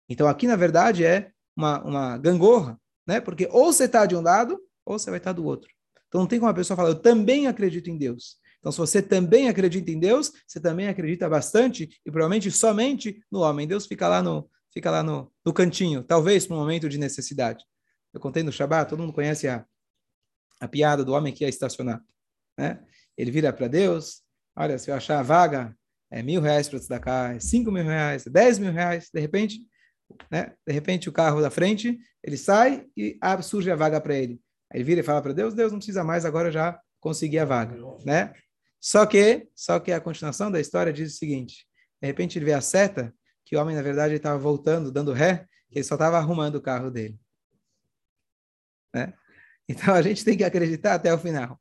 Então, 0.10 0.28
aqui, 0.28 0.46
na 0.46 0.58
verdade, 0.58 1.06
é 1.06 1.32
uma, 1.56 1.82
uma 1.84 2.18
gangorra, 2.18 2.78
né? 3.08 3.22
Porque 3.22 3.48
ou 3.50 3.72
você 3.72 3.86
está 3.86 4.06
de 4.06 4.16
um 4.16 4.22
lado, 4.22 4.60
ou 4.86 5.00
você 5.00 5.10
vai 5.10 5.20
estar 5.20 5.32
do 5.32 5.46
outro. 5.46 5.72
Então, 6.08 6.22
não 6.22 6.28
tem 6.28 6.38
como 6.38 6.52
a 6.52 6.54
pessoa 6.54 6.76
falar, 6.76 6.90
eu 6.90 7.02
também 7.02 7.48
acredito 7.48 7.90
em 7.90 7.98
Deus. 7.98 8.36
Então, 8.60 8.72
se 8.72 8.78
você 8.78 9.02
também 9.02 9.48
acredita 9.48 9.90
em 9.90 9.98
Deus, 9.98 10.32
você 10.46 10.60
também 10.60 10.88
acredita 10.88 11.30
bastante 11.30 11.90
e 12.06 12.12
provavelmente 12.12 12.52
somente 12.52 13.24
no 13.32 13.40
homem. 13.40 13.68
Deus 13.68 13.88
fica 13.88 14.08
lá 14.08 14.22
no, 14.22 14.48
fica 14.74 14.90
lá 14.90 15.04
no, 15.04 15.32
no 15.46 15.54
cantinho, 15.54 16.04
talvez 16.04 16.46
para 16.46 16.56
um 16.56 16.60
momento 16.60 16.88
de 16.90 16.98
necessidade. 16.98 17.64
Eu 18.14 18.20
contei 18.20 18.44
no 18.44 18.52
Shabat, 18.52 18.90
todo 18.90 19.00
mundo 19.00 19.14
conhece 19.14 19.48
a, 19.48 19.66
a 20.60 20.68
piada 20.68 21.04
do 21.04 21.14
homem 21.14 21.34
que 21.34 21.44
ia 21.44 21.50
estacionar. 21.50 22.04
Né? 22.58 22.84
ele 23.18 23.32
vira 23.32 23.52
para 23.54 23.68
Deus, 23.68 24.22
olha, 24.56 24.78
se 24.78 24.90
eu 24.90 24.96
achar 24.96 25.20
a 25.20 25.24
vaga, 25.24 25.76
é 26.10 26.22
mil 26.22 26.42
reais 26.42 26.68
para 26.68 26.80
destacar, 26.80 27.36
é 27.36 27.40
cinco 27.40 27.72
mil 27.72 27.84
reais, 27.84 28.26
é 28.26 28.30
dez 28.30 28.60
mil 28.60 28.72
reais, 28.72 29.10
de 29.14 29.20
repente, 29.20 29.62
né? 30.30 30.54
De 30.66 30.74
repente 30.74 31.08
o 31.08 31.12
carro 31.12 31.42
da 31.42 31.50
frente, 31.50 31.98
ele 32.24 32.38
sai 32.38 32.86
e 32.98 33.18
surge 33.44 33.72
a 33.72 33.76
vaga 33.76 34.02
para 34.02 34.16
ele. 34.16 34.42
Aí 34.72 34.80
ele 34.80 34.84
vira 34.84 35.02
e 35.02 35.04
fala 35.04 35.22
para 35.22 35.34
Deus, 35.34 35.54
Deus 35.54 35.72
não 35.72 35.80
precisa 35.80 36.04
mais, 36.04 36.26
agora 36.26 36.52
já 36.52 36.80
consegui 37.00 37.40
a 37.40 37.46
vaga, 37.46 37.78
né? 38.06 38.34
Só 38.80 39.06
que, 39.06 39.48
só 39.56 39.80
que 39.80 39.92
a 39.92 40.02
continuação 40.02 40.52
da 40.52 40.60
história 40.60 40.92
diz 40.92 41.14
o 41.14 41.18
seguinte: 41.18 41.68
de 42.02 42.08
repente 42.08 42.38
ele 42.38 42.46
vê 42.46 42.54
a 42.54 42.62
seta 42.62 43.14
que 43.52 43.58
o 43.58 43.60
homem 43.60 43.76
na 43.76 43.82
verdade 43.82 44.16
estava 44.16 44.40
voltando, 44.40 44.94
dando 44.94 45.12
ré, 45.12 45.46
que 45.70 45.80
ele 45.80 45.84
só 45.84 45.96
estava 45.96 46.18
arrumando 46.18 46.56
o 46.56 46.62
carro 46.62 46.90
dele, 46.90 47.20
né? 48.96 49.14
Então 49.68 49.94
a 49.94 50.02
gente 50.02 50.24
tem 50.24 50.38
que 50.38 50.44
acreditar 50.46 50.94
até 50.94 51.14
o 51.14 51.18
final. 51.18 51.60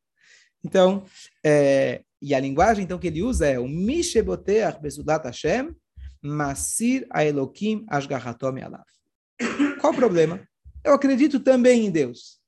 Então, 0.65 1.05
é, 1.45 2.05
e 2.23 2.33
a 2.33 2.39
linguagem 2.39 2.85
então 2.85 2.97
que 2.97 3.09
ele 3.09 3.25
usa 3.25 3.45
é 3.49 3.59
o 3.59 3.67
Misheboteach 3.67 4.81
Besudat 4.81 5.25
Hashem 5.25 5.75
Masir 6.23 7.09
Aelokim 7.11 7.85
Ashgahatom 7.89 8.57
Alav. 8.65 8.85
Qual 9.81 9.93
o 9.93 9.97
problema? 9.97 10.41
Eu 10.85 10.95
acredito 10.95 11.41
também 11.41 11.87
em 11.87 11.91
Deus. 11.91 12.41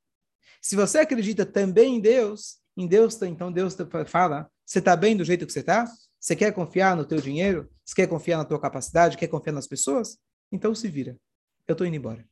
Se 0.60 0.76
você 0.76 0.98
acredita 0.98 1.44
também 1.44 1.96
em 1.96 2.00
Deus, 2.00 2.58
em 2.76 2.86
Deus, 2.86 3.20
então 3.22 3.50
Deus 3.50 3.76
fala, 4.06 4.48
você 4.64 4.78
está 4.78 4.94
bem 4.94 5.16
do 5.16 5.24
jeito 5.24 5.44
que 5.46 5.52
você 5.52 5.60
está? 5.60 5.84
Você 6.22 6.36
quer 6.36 6.52
confiar 6.52 6.96
no 6.96 7.04
teu 7.04 7.20
dinheiro? 7.20 7.68
Você 7.84 7.96
quer 7.96 8.06
confiar 8.06 8.38
na 8.38 8.44
tua 8.44 8.60
capacidade? 8.60 9.16
Quer 9.16 9.26
confiar 9.26 9.52
nas 9.52 9.66
pessoas? 9.66 10.16
Então 10.52 10.72
se 10.72 10.86
vira. 10.86 11.18
Eu 11.66 11.72
estou 11.72 11.84
indo 11.84 11.96
embora. 11.96 12.24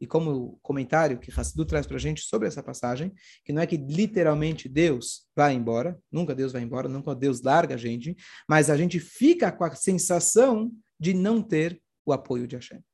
E 0.00 0.06
como 0.06 0.56
comentário 0.62 1.18
que 1.18 1.32
Hassidu 1.32 1.64
traz 1.64 1.84
para 1.84 1.96
a 1.96 2.00
gente 2.00 2.20
sobre 2.22 2.46
essa 2.46 2.62
passagem, 2.62 3.12
que 3.44 3.52
não 3.52 3.60
é 3.60 3.66
que 3.66 3.76
literalmente 3.76 4.68
Deus 4.68 5.26
vai 5.34 5.52
embora, 5.52 6.00
nunca 6.12 6.32
Deus 6.32 6.52
vai 6.52 6.62
embora, 6.62 6.88
nunca 6.88 7.12
Deus 7.12 7.42
larga 7.42 7.74
a 7.74 7.78
gente, 7.78 8.14
mas 8.48 8.70
a 8.70 8.76
gente 8.76 9.00
fica 9.00 9.50
com 9.50 9.64
a 9.64 9.74
sensação 9.74 10.70
de 10.98 11.12
não 11.12 11.42
ter 11.42 11.82
o 12.06 12.12
apoio 12.12 12.46
de 12.46 12.54
Hashem. 12.54 12.84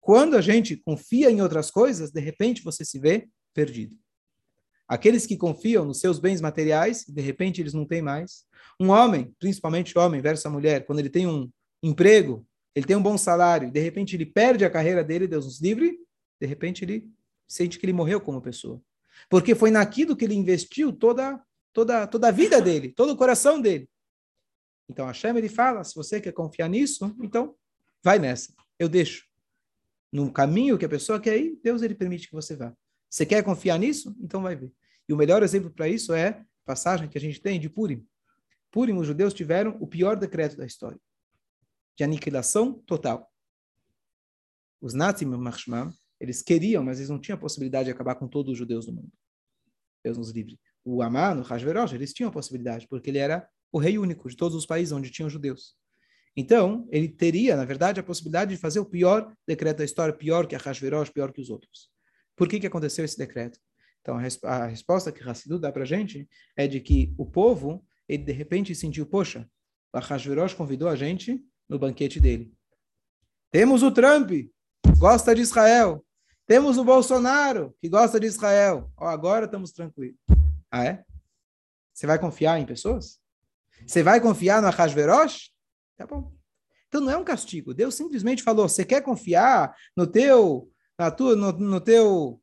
Quando 0.00 0.36
a 0.36 0.40
gente 0.40 0.76
confia 0.76 1.30
em 1.30 1.40
outras 1.40 1.70
coisas, 1.70 2.10
de 2.10 2.20
repente 2.20 2.64
você 2.64 2.84
se 2.84 2.98
vê 2.98 3.28
perdido. 3.54 3.96
Aqueles 4.90 5.24
que 5.24 5.36
confiam 5.36 5.84
nos 5.84 6.00
seus 6.00 6.18
bens 6.18 6.40
materiais, 6.40 7.04
de 7.06 7.22
repente 7.22 7.60
eles 7.60 7.72
não 7.72 7.86
têm 7.86 8.02
mais. 8.02 8.44
Um 8.80 8.88
homem, 8.88 9.32
principalmente 9.38 9.96
homem 9.96 10.20
versus 10.20 10.44
a 10.44 10.50
mulher, 10.50 10.84
quando 10.84 10.98
ele 10.98 11.08
tem 11.08 11.28
um 11.28 11.48
emprego, 11.80 12.44
ele 12.74 12.84
tem 12.84 12.96
um 12.96 13.02
bom 13.02 13.16
salário, 13.16 13.70
de 13.70 13.78
repente 13.78 14.16
ele 14.16 14.26
perde 14.26 14.64
a 14.64 14.70
carreira 14.70 15.04
dele, 15.04 15.28
Deus 15.28 15.44
nos 15.44 15.60
livre, 15.60 15.96
de 16.40 16.46
repente 16.48 16.84
ele 16.84 17.08
sente 17.46 17.78
que 17.78 17.86
ele 17.86 17.92
morreu 17.92 18.20
como 18.20 18.42
pessoa. 18.42 18.82
Porque 19.28 19.54
foi 19.54 19.70
naquilo 19.70 20.16
que 20.16 20.24
ele 20.24 20.34
investiu 20.34 20.92
toda, 20.92 21.40
toda, 21.72 22.08
toda 22.08 22.26
a 22.26 22.32
vida 22.32 22.60
dele, 22.60 22.88
todo 22.88 23.12
o 23.12 23.16
coração 23.16 23.60
dele. 23.60 23.88
Então 24.88 25.06
Hashem 25.06 25.36
ele 25.36 25.48
fala, 25.48 25.84
se 25.84 25.94
você 25.94 26.20
quer 26.20 26.32
confiar 26.32 26.68
nisso, 26.68 27.14
então 27.20 27.54
vai 28.02 28.18
nessa, 28.18 28.52
eu 28.76 28.88
deixo. 28.88 29.24
No 30.12 30.32
caminho 30.32 30.76
que 30.76 30.84
a 30.84 30.88
pessoa 30.88 31.20
quer 31.20 31.38
ir, 31.38 31.60
Deus 31.62 31.80
ele 31.80 31.94
permite 31.94 32.26
que 32.26 32.34
você 32.34 32.56
vá. 32.56 32.74
Você 33.08 33.24
quer 33.24 33.44
confiar 33.44 33.78
nisso? 33.78 34.16
Então 34.20 34.42
vai 34.42 34.56
ver. 34.56 34.72
E 35.10 35.12
o 35.12 35.16
melhor 35.16 35.42
exemplo 35.42 35.68
para 35.68 35.88
isso 35.88 36.14
é 36.14 36.28
a 36.28 36.44
passagem 36.64 37.08
que 37.08 37.18
a 37.18 37.20
gente 37.20 37.40
tem 37.40 37.58
de 37.58 37.68
Purim. 37.68 38.06
Purim, 38.70 38.96
os 38.96 39.08
judeus 39.08 39.34
tiveram 39.34 39.76
o 39.80 39.86
pior 39.88 40.16
decreto 40.16 40.56
da 40.56 40.64
história 40.64 41.00
de 41.98 42.04
aniquilação 42.04 42.74
total. 42.86 43.28
Os 44.80 44.94
nazis, 44.94 45.26
eles 46.20 46.42
queriam, 46.42 46.84
mas 46.84 46.98
eles 46.98 47.10
não 47.10 47.20
tinham 47.20 47.36
a 47.36 47.40
possibilidade 47.40 47.86
de 47.86 47.90
acabar 47.90 48.14
com 48.14 48.28
todos 48.28 48.52
os 48.52 48.56
judeus 48.56 48.86
do 48.86 48.92
mundo. 48.92 49.10
Deus 50.04 50.16
nos 50.16 50.30
livre. 50.30 50.60
O 50.84 51.02
Amán, 51.02 51.40
o 51.40 51.42
Hashverosh, 51.42 51.92
eles 51.92 52.12
tinham 52.12 52.30
a 52.30 52.32
possibilidade, 52.32 52.86
porque 52.86 53.10
ele 53.10 53.18
era 53.18 53.48
o 53.72 53.78
rei 53.80 53.98
único 53.98 54.30
de 54.30 54.36
todos 54.36 54.56
os 54.56 54.64
países 54.64 54.92
onde 54.92 55.10
tinham 55.10 55.28
judeus. 55.28 55.76
Então, 56.36 56.86
ele 56.88 57.08
teria, 57.08 57.56
na 57.56 57.64
verdade, 57.64 57.98
a 57.98 58.04
possibilidade 58.04 58.54
de 58.54 58.60
fazer 58.60 58.78
o 58.78 58.86
pior 58.86 59.34
decreto 59.44 59.78
da 59.78 59.84
história, 59.84 60.14
pior 60.14 60.46
que 60.46 60.54
a 60.54 60.58
Hashverosh, 60.58 61.10
pior 61.10 61.32
que 61.32 61.40
os 61.40 61.50
outros. 61.50 61.90
Por 62.36 62.48
que, 62.48 62.60
que 62.60 62.66
aconteceu 62.68 63.04
esse 63.04 63.18
decreto? 63.18 63.58
Então, 64.00 64.16
a, 64.16 64.20
resp 64.20 64.44
a 64.44 64.66
resposta 64.66 65.12
que 65.12 65.22
Hassidu 65.28 65.58
dá 65.58 65.70
para 65.70 65.82
a 65.82 65.86
gente 65.86 66.28
é 66.56 66.66
de 66.66 66.80
que 66.80 67.14
o 67.18 67.26
povo, 67.26 67.84
ele 68.08 68.24
de 68.24 68.32
repente 68.32 68.74
sentiu, 68.74 69.06
poxa, 69.06 69.48
a 69.92 70.00
Hashverosh 70.00 70.54
convidou 70.54 70.88
a 70.88 70.96
gente 70.96 71.44
no 71.68 71.78
banquete 71.78 72.20
dele. 72.20 72.52
Temos 73.50 73.82
o 73.82 73.90
Trump, 73.90 74.30
gosta 74.98 75.34
de 75.34 75.42
Israel. 75.42 76.04
Temos 76.46 76.78
o 76.78 76.84
Bolsonaro, 76.84 77.74
que 77.80 77.88
gosta 77.88 78.18
de 78.18 78.26
Israel. 78.26 78.90
Oh, 78.96 79.04
agora 79.04 79.44
estamos 79.44 79.72
tranquilos. 79.72 80.18
Ah, 80.70 80.84
é? 80.84 81.04
Você 81.92 82.06
vai 82.06 82.18
confiar 82.18 82.58
em 82.58 82.66
pessoas? 82.66 83.20
Você 83.86 84.02
vai 84.02 84.20
confiar 84.20 84.62
no 84.62 84.68
Ahasverosh? 84.68 85.50
Tá 85.96 86.06
bom. 86.06 86.32
Então 86.88 87.00
não 87.00 87.10
é 87.10 87.16
um 87.16 87.24
castigo. 87.24 87.74
Deus 87.74 87.94
simplesmente 87.94 88.42
falou: 88.42 88.68
você 88.68 88.84
quer 88.84 89.02
confiar 89.02 89.74
no 89.96 90.06
teu, 90.06 90.70
na 90.98 91.10
tua, 91.10 91.36
no, 91.36 91.52
no 91.52 91.80
teu 91.80 92.40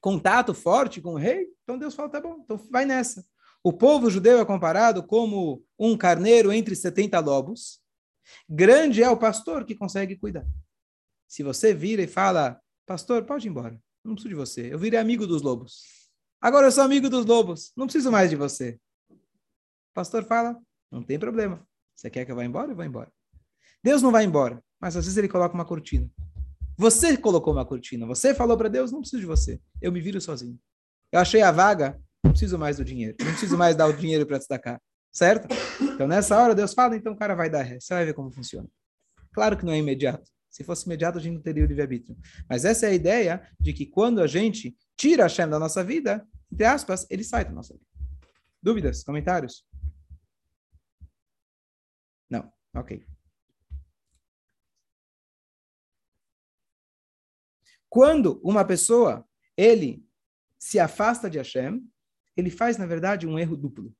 contato 0.00 0.54
forte 0.54 1.00
com 1.00 1.14
o 1.14 1.18
rei? 1.18 1.48
Então 1.62 1.78
Deus 1.78 1.94
fala: 1.94 2.08
tá 2.08 2.20
bom, 2.20 2.40
então 2.44 2.56
vai 2.70 2.84
nessa. 2.84 3.24
O 3.62 3.72
povo 3.72 4.10
judeu 4.10 4.38
é 4.38 4.44
comparado 4.44 5.02
como 5.02 5.64
um 5.78 5.96
carneiro 5.96 6.52
entre 6.52 6.76
70 6.76 7.18
lobos. 7.20 7.80
Grande 8.48 9.02
é 9.02 9.10
o 9.10 9.16
pastor 9.16 9.64
que 9.64 9.74
consegue 9.74 10.16
cuidar. 10.16 10.46
Se 11.28 11.42
você 11.42 11.74
vira 11.74 12.02
e 12.02 12.06
fala, 12.06 12.60
pastor, 12.86 13.24
pode 13.24 13.46
ir 13.46 13.50
embora, 13.50 13.80
não 14.04 14.14
preciso 14.14 14.28
de 14.28 14.34
você, 14.34 14.72
eu 14.72 14.78
virei 14.78 14.98
amigo 14.98 15.26
dos 15.26 15.42
lobos. 15.42 15.82
Agora 16.40 16.66
eu 16.68 16.72
sou 16.72 16.84
amigo 16.84 17.10
dos 17.10 17.26
lobos, 17.26 17.72
não 17.76 17.86
preciso 17.86 18.12
mais 18.12 18.30
de 18.30 18.36
você. 18.36 18.78
O 19.10 19.94
pastor 19.94 20.24
fala, 20.24 20.56
não 20.90 21.02
tem 21.02 21.18
problema. 21.18 21.66
Você 21.94 22.10
quer 22.10 22.24
que 22.24 22.30
eu 22.30 22.36
vá 22.36 22.44
embora? 22.44 22.70
Eu 22.70 22.76
vou 22.76 22.84
embora. 22.84 23.10
Deus 23.82 24.02
não 24.02 24.12
vai 24.12 24.24
embora, 24.24 24.62
mas 24.80 24.96
às 24.96 25.04
vezes 25.04 25.16
ele 25.16 25.28
coloca 25.28 25.54
uma 25.54 25.64
cortina. 25.64 26.08
Você 26.76 27.16
colocou 27.16 27.52
uma 27.52 27.64
cortina, 27.64 28.06
você 28.06 28.34
falou 28.34 28.56
para 28.56 28.68
Deus, 28.68 28.92
não 28.92 29.00
preciso 29.00 29.20
de 29.20 29.26
você, 29.26 29.60
eu 29.80 29.90
me 29.90 30.00
viro 30.00 30.20
sozinho. 30.20 30.58
Eu 31.10 31.20
achei 31.20 31.40
a 31.40 31.50
vaga, 31.50 32.00
não 32.22 32.32
preciso 32.32 32.58
mais 32.58 32.76
do 32.76 32.84
dinheiro, 32.84 33.16
não 33.20 33.30
preciso 33.30 33.56
mais 33.56 33.74
dar 33.74 33.86
o 33.86 33.92
dinheiro 33.92 34.26
para 34.26 34.38
destacar. 34.38 34.80
Certo? 35.12 35.48
Então, 35.80 36.06
nessa 36.06 36.38
hora, 36.38 36.54
Deus 36.54 36.74
fala, 36.74 36.94
então 36.94 37.14
o 37.14 37.16
cara 37.16 37.34
vai 37.34 37.48
dar 37.48 37.62
ré. 37.62 37.80
Você 37.80 37.94
vai 37.94 38.04
ver 38.04 38.12
como 38.12 38.30
funciona. 38.30 38.68
Claro 39.32 39.56
que 39.56 39.64
não 39.64 39.72
é 39.72 39.78
imediato. 39.78 40.30
Se 40.50 40.62
fosse 40.62 40.84
imediato, 40.84 41.16
a 41.16 41.20
gente 41.22 41.34
não 41.34 41.40
teria 41.40 41.64
o 41.64 41.66
livre-arbítrio. 41.66 42.14
Mas 42.46 42.66
essa 42.66 42.84
é 42.84 42.90
a 42.90 42.94
ideia 42.94 43.50
de 43.58 43.72
que 43.72 43.86
quando 43.86 44.20
a 44.20 44.26
gente 44.26 44.76
tira 44.94 45.24
a 45.24 45.28
Shem 45.28 45.48
da 45.48 45.58
nossa 45.58 45.82
vida, 45.82 46.26
entre 46.52 46.66
aspas, 46.66 47.06
ele 47.08 47.24
sai 47.24 47.46
da 47.46 47.50
nossa 47.50 47.72
vida. 47.72 47.86
Dúvidas? 48.62 49.02
Comentários? 49.02 49.64
Não. 52.28 52.52
Ok. 52.74 53.02
Quando 57.96 58.38
uma 58.44 58.62
pessoa, 58.62 59.26
ele 59.56 60.06
se 60.58 60.78
afasta 60.78 61.30
de 61.30 61.38
Hashem, 61.38 61.82
ele 62.36 62.50
faz, 62.50 62.76
na 62.76 62.84
verdade, 62.84 63.26
um 63.26 63.38
erro 63.38 63.56
duplo. 63.56 63.90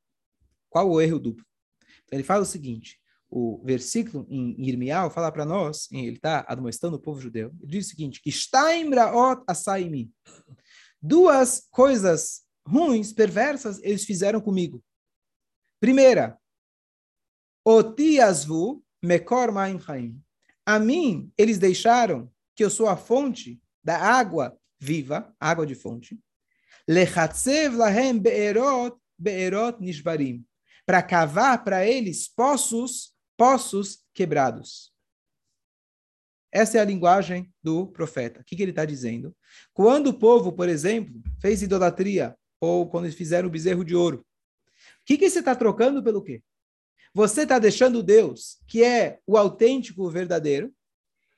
Qual 0.68 0.90
o 0.90 1.00
erro 1.00 1.18
duplo? 1.18 1.42
Então, 2.04 2.18
ele 2.18 2.22
fala 2.22 2.42
o 2.42 2.44
seguinte: 2.44 3.00
o 3.26 3.58
versículo 3.64 4.26
em 4.28 4.68
Irmial 4.68 5.08
fala 5.10 5.32
para 5.32 5.46
nós, 5.46 5.90
ele 5.90 6.16
está 6.16 6.44
admoestando 6.46 6.96
o 6.98 7.00
povo 7.00 7.22
judeu, 7.22 7.50
ele 7.58 7.70
diz 7.70 7.86
o 7.86 7.88
seguinte: 7.88 8.20
Steinbraot. 8.30 9.42
Duas 11.00 11.66
coisas 11.70 12.42
ruins, 12.68 13.14
perversas, 13.14 13.82
eles 13.82 14.04
fizeram 14.04 14.42
comigo. 14.42 14.84
Primeira, 15.80 16.38
Otiasvu 17.64 18.84
mekor 19.02 19.50
maim 19.50 19.80
chaim. 19.80 20.22
A 20.66 20.78
mim, 20.78 21.32
eles 21.38 21.56
deixaram 21.56 22.30
que 22.54 22.62
eu 22.62 22.68
sou 22.68 22.88
a 22.90 22.96
fonte 22.98 23.58
da 23.86 23.98
água 23.98 24.58
viva, 24.80 25.32
água 25.38 25.64
de 25.64 25.76
fonte. 25.76 26.18
Lechatzev 26.88 27.76
lahem 27.76 28.18
be'erot, 28.18 28.96
be'erot 29.16 29.80
nishbarim 29.80 30.44
para 30.84 31.00
cavar 31.02 31.62
para 31.62 31.86
eles 31.86 32.26
poços, 32.26 33.14
poços 33.36 34.04
quebrados. 34.12 34.92
Essa 36.50 36.78
é 36.78 36.80
a 36.80 36.84
linguagem 36.84 37.52
do 37.62 37.86
profeta. 37.86 38.40
O 38.40 38.44
que, 38.44 38.56
que 38.56 38.62
ele 38.62 38.72
está 38.72 38.84
dizendo? 38.84 39.36
Quando 39.72 40.08
o 40.08 40.18
povo, 40.18 40.52
por 40.52 40.68
exemplo, 40.68 41.22
fez 41.40 41.62
idolatria, 41.62 42.36
ou 42.60 42.88
quando 42.88 43.04
eles 43.04 43.16
fizeram 43.16 43.48
o 43.48 43.52
bezerro 43.52 43.84
de 43.84 43.94
ouro, 43.94 44.18
o 44.18 45.04
que, 45.04 45.16
que 45.16 45.30
você 45.30 45.38
está 45.38 45.54
trocando 45.54 46.02
pelo 46.02 46.22
quê? 46.22 46.42
Você 47.14 47.42
está 47.42 47.58
deixando 47.60 48.02
Deus, 48.02 48.58
que 48.66 48.82
é 48.82 49.20
o 49.26 49.36
autêntico, 49.36 50.04
o 50.04 50.10
verdadeiro, 50.10 50.72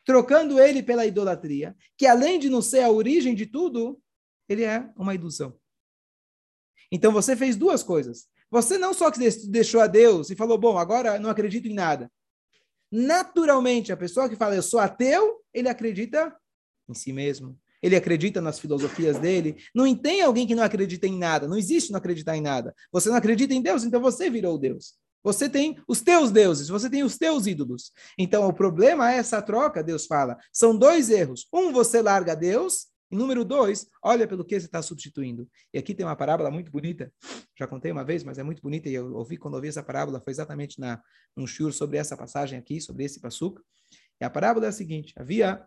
trocando 0.08 0.58
ele 0.58 0.82
pela 0.82 1.04
idolatria, 1.04 1.76
que 1.94 2.06
além 2.06 2.38
de 2.38 2.48
não 2.48 2.62
ser 2.62 2.80
a 2.80 2.90
origem 2.90 3.34
de 3.34 3.44
tudo, 3.44 4.00
ele 4.48 4.64
é 4.64 4.88
uma 4.96 5.14
ilusão. 5.14 5.54
Então 6.90 7.12
você 7.12 7.36
fez 7.36 7.56
duas 7.56 7.82
coisas. 7.82 8.26
Você 8.50 8.78
não 8.78 8.94
só 8.94 9.10
deixou 9.10 9.82
a 9.82 9.86
Deus 9.86 10.30
e 10.30 10.34
falou, 10.34 10.56
bom, 10.56 10.78
agora 10.78 11.18
não 11.18 11.28
acredito 11.28 11.68
em 11.68 11.74
nada. 11.74 12.10
Naturalmente, 12.90 13.92
a 13.92 13.98
pessoa 13.98 14.30
que 14.30 14.34
fala, 14.34 14.56
eu 14.56 14.62
sou 14.62 14.80
ateu, 14.80 15.44
ele 15.52 15.68
acredita 15.68 16.34
em 16.88 16.94
si 16.94 17.12
mesmo. 17.12 17.60
ele 17.82 17.96
acredita 17.96 18.40
nas 18.40 18.58
filosofias 18.58 19.18
dele. 19.18 19.56
Não 19.74 19.94
tem 19.94 20.22
alguém 20.22 20.46
que 20.46 20.54
não 20.54 20.62
acredita 20.62 21.06
em 21.06 21.18
nada. 21.18 21.46
Não 21.46 21.56
existe 21.56 21.92
não 21.92 21.98
acreditar 21.98 22.36
em 22.36 22.40
nada. 22.40 22.74
Você 22.90 23.08
não 23.08 23.16
acredita 23.16 23.54
em 23.54 23.62
Deus, 23.62 23.84
então 23.84 24.00
você 24.00 24.28
virou 24.28 24.58
Deus. 24.58 24.94
Você 25.22 25.48
tem 25.48 25.82
os 25.86 26.00
teus 26.00 26.30
deuses, 26.30 26.68
você 26.68 26.88
tem 26.88 27.02
os 27.02 27.18
teus 27.18 27.46
ídolos. 27.46 27.92
Então, 28.16 28.46
o 28.46 28.52
problema 28.52 29.12
é 29.12 29.16
essa 29.16 29.42
troca, 29.42 29.82
Deus 29.82 30.06
fala. 30.06 30.36
São 30.52 30.76
dois 30.76 31.10
erros. 31.10 31.46
Um, 31.52 31.72
você 31.72 32.00
larga 32.00 32.34
Deus. 32.34 32.86
E 33.10 33.16
número 33.16 33.42
dois, 33.42 33.86
olha 34.02 34.28
pelo 34.28 34.44
que 34.44 34.58
você 34.58 34.66
está 34.66 34.82
substituindo. 34.82 35.48
E 35.72 35.78
aqui 35.78 35.94
tem 35.94 36.04
uma 36.04 36.14
parábola 36.14 36.50
muito 36.50 36.70
bonita. 36.70 37.10
Já 37.58 37.66
contei 37.66 37.90
uma 37.90 38.04
vez, 38.04 38.22
mas 38.22 38.36
é 38.36 38.42
muito 38.42 38.60
bonita. 38.60 38.88
E 38.88 38.94
eu 38.94 39.14
ouvi 39.14 39.38
quando 39.38 39.54
ouvi 39.54 39.68
essa 39.68 39.82
parábola, 39.82 40.20
foi 40.20 40.30
exatamente 40.30 40.78
na, 40.78 41.00
num 41.34 41.46
shiur 41.46 41.72
sobre 41.72 41.96
essa 41.96 42.16
passagem 42.16 42.58
aqui, 42.58 42.80
sobre 42.80 43.04
esse 43.04 43.18
passuco. 43.18 43.62
E 44.20 44.24
a 44.24 44.30
parábola 44.30 44.66
é 44.66 44.68
a 44.68 44.72
seguinte. 44.72 45.14
Havia 45.16 45.66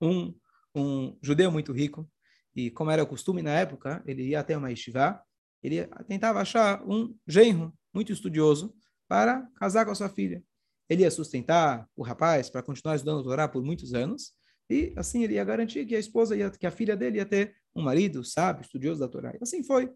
um, 0.00 0.34
um 0.74 1.18
judeu 1.20 1.52
muito 1.52 1.72
rico. 1.72 2.08
E 2.56 2.70
como 2.70 2.90
era 2.90 3.02
o 3.02 3.06
costume 3.06 3.42
na 3.42 3.52
época, 3.52 4.02
ele 4.06 4.28
ia 4.28 4.40
até 4.40 4.56
uma 4.56 4.70
yeshiva. 4.70 5.20
Ele 5.62 5.86
tentava 6.06 6.40
achar 6.40 6.82
um 6.86 7.14
genro 7.26 7.74
muito 7.92 8.12
estudioso, 8.12 8.74
para 9.08 9.48
casar 9.56 9.86
com 9.86 9.90
a 9.90 9.94
sua 9.94 10.10
filha. 10.10 10.42
Ele 10.88 11.02
ia 11.02 11.10
sustentar 11.10 11.88
o 11.96 12.02
rapaz 12.02 12.50
para 12.50 12.62
continuar 12.62 12.96
estudando 12.96 13.20
o 13.20 13.24
Torá 13.24 13.48
por 13.48 13.62
muitos 13.62 13.94
anos, 13.94 14.32
e 14.70 14.92
assim 14.96 15.24
ele 15.24 15.34
ia 15.34 15.44
garantir 15.44 15.86
que 15.86 15.96
a 15.96 15.98
esposa, 15.98 16.36
ia, 16.36 16.50
que 16.50 16.66
a 16.66 16.70
filha 16.70 16.94
dele 16.94 17.16
ia 17.16 17.24
ter 17.24 17.56
um 17.74 17.82
marido 17.82 18.22
sábio, 18.22 18.62
estudioso 18.62 19.00
da 19.00 19.08
Torá. 19.08 19.32
E 19.34 19.38
assim 19.40 19.62
foi. 19.62 19.90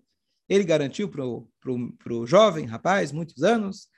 Ele 0.49 0.65
garantiu 0.65 1.09
para 1.09 1.25
o 1.25 2.27
jovem 2.27 2.65
rapaz, 2.65 3.13
muitos 3.13 3.43
anos, 3.43 3.89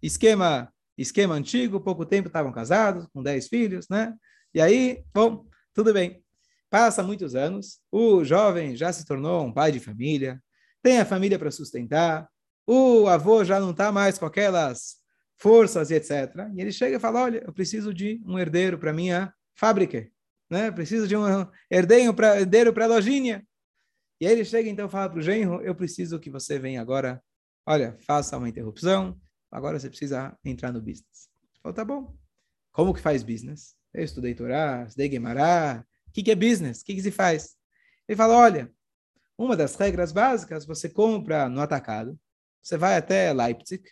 esquema 0.00 0.72
esquema 0.96 1.34
antigo, 1.34 1.80
pouco 1.80 2.06
tempo 2.06 2.28
estavam 2.28 2.52
casados, 2.52 3.08
com 3.12 3.20
dez 3.20 3.48
filhos, 3.48 3.88
né? 3.88 4.14
E 4.54 4.60
aí, 4.60 5.04
bom, 5.12 5.44
tudo 5.74 5.92
bem. 5.92 6.22
Passa 6.70 7.02
muitos 7.02 7.34
anos, 7.34 7.80
o 7.90 8.24
jovem 8.24 8.76
já 8.76 8.92
se 8.92 9.04
tornou 9.04 9.44
um 9.44 9.52
pai 9.52 9.72
de 9.72 9.80
família, 9.80 10.40
tem 10.84 11.00
a 11.00 11.06
família 11.06 11.38
para 11.38 11.50
sustentar, 11.50 12.28
o 12.66 13.08
avô 13.08 13.42
já 13.42 13.58
não 13.58 13.70
está 13.70 13.90
mais 13.90 14.18
com 14.18 14.26
aquelas 14.26 14.96
forças 15.34 15.90
e 15.90 15.94
etc. 15.94 16.30
E 16.54 16.60
ele 16.60 16.70
chega 16.70 16.98
e 16.98 17.00
fala: 17.00 17.22
Olha, 17.22 17.42
eu 17.42 17.52
preciso 17.54 17.94
de 17.94 18.22
um 18.26 18.38
herdeiro 18.38 18.78
para 18.78 18.92
minha 18.92 19.32
fábrica, 19.54 20.06
né? 20.48 20.70
Preciso 20.70 21.08
de 21.08 21.16
um 21.16 21.24
herdeiro 21.70 22.12
para 22.12 22.38
herdeiro 22.38 22.82
a 22.82 22.86
lojinha. 22.86 23.42
E 24.20 24.26
aí 24.26 24.32
ele 24.34 24.44
chega 24.44 24.68
então 24.68 24.86
e 24.86 24.90
fala 24.90 25.08
para 25.08 25.18
o 25.18 25.22
genro: 25.22 25.62
Eu 25.62 25.74
preciso 25.74 26.20
que 26.20 26.28
você 26.28 26.58
venha 26.58 26.82
agora. 26.82 27.22
Olha, 27.66 27.96
faça 28.06 28.36
uma 28.36 28.48
interrupção. 28.48 29.18
Agora 29.50 29.80
você 29.80 29.88
precisa 29.88 30.36
entrar 30.44 30.70
no 30.70 30.82
business. 30.82 31.30
Falou, 31.62 31.74
tá 31.74 31.82
bom. 31.82 32.14
Como 32.72 32.92
que 32.92 33.00
faz 33.00 33.22
business? 33.22 33.74
Eu 33.94 34.04
estudei 34.04 34.34
Torá, 34.34 34.84
estudei 34.86 35.08
Guimará. 35.08 35.82
O 36.08 36.12
que, 36.12 36.22
que 36.22 36.30
é 36.30 36.34
business? 36.34 36.82
O 36.82 36.84
que, 36.84 36.94
que 36.94 37.02
se 37.02 37.10
faz? 37.10 37.56
Ele 38.06 38.16
fala: 38.16 38.36
Olha, 38.36 38.70
uma 39.36 39.56
das 39.56 39.74
regras 39.76 40.12
básicas, 40.12 40.64
você 40.64 40.88
compra 40.88 41.48
no 41.48 41.60
atacado 41.60 42.18
você 42.64 42.78
vai 42.78 42.96
até 42.96 43.30
Leipzig, 43.30 43.84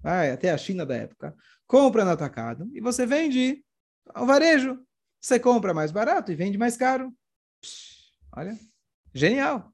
vai 0.00 0.32
até 0.32 0.50
a 0.50 0.58
China 0.58 0.84
da 0.84 0.96
época, 0.96 1.32
compra 1.64 2.04
no 2.04 2.10
atacado 2.10 2.68
e 2.74 2.80
você 2.80 3.06
vende 3.06 3.64
ao 4.12 4.26
varejo. 4.26 4.84
Você 5.20 5.38
compra 5.38 5.72
mais 5.72 5.92
barato 5.92 6.32
e 6.32 6.34
vende 6.34 6.58
mais 6.58 6.76
caro. 6.76 7.14
Psh, 7.62 8.12
olha, 8.34 8.58
genial, 9.14 9.72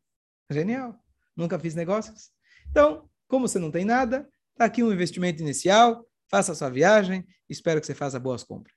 genial. 0.50 1.02
Nunca 1.34 1.58
fiz 1.58 1.74
negócios. 1.74 2.30
Então, 2.68 3.08
como 3.26 3.48
você 3.48 3.58
não 3.58 3.70
tem 3.70 3.86
nada, 3.86 4.28
está 4.52 4.66
aqui 4.66 4.82
um 4.82 4.92
investimento 4.92 5.40
inicial, 5.40 6.06
faça 6.28 6.52
a 6.52 6.54
sua 6.54 6.68
viagem, 6.68 7.26
espero 7.48 7.80
que 7.80 7.86
você 7.86 7.94
faça 7.94 8.20
boas 8.20 8.44
compras. 8.44 8.76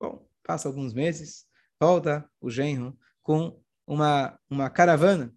Bom, 0.00 0.26
passa 0.42 0.68
alguns 0.68 0.94
meses, 0.94 1.44
volta 1.78 2.26
o 2.40 2.48
genro 2.48 2.98
com 3.22 3.60
uma, 3.86 4.40
uma 4.48 4.70
caravana 4.70 5.34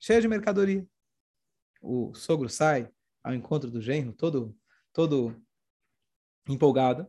cheia 0.00 0.20
de 0.20 0.26
mercadoria 0.26 0.84
o 1.80 2.12
sogro 2.14 2.48
sai 2.48 2.90
ao 3.22 3.34
encontro 3.34 3.70
do 3.70 3.80
genro, 3.80 4.12
todo, 4.12 4.56
todo 4.92 5.34
empolgado, 6.48 7.06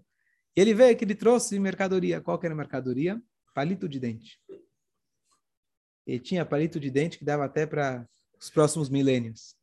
e 0.55 0.61
ele 0.61 0.73
vê 0.73 0.93
que 0.95 1.05
ele 1.05 1.15
trouxe 1.15 1.59
mercadoria. 1.59 2.21
Qual 2.21 2.37
que 2.37 2.45
era 2.45 2.53
a 2.53 2.57
mercadoria? 2.57 3.21
Palito 3.53 3.87
de 3.87 3.99
dente. 3.99 4.39
Ele 6.05 6.19
tinha 6.19 6.45
palito 6.45 6.79
de 6.79 6.89
dente 6.89 7.17
que 7.17 7.25
dava 7.25 7.45
até 7.45 7.65
para 7.65 8.07
os 8.39 8.49
próximos 8.49 8.89
milênios. 8.89 9.55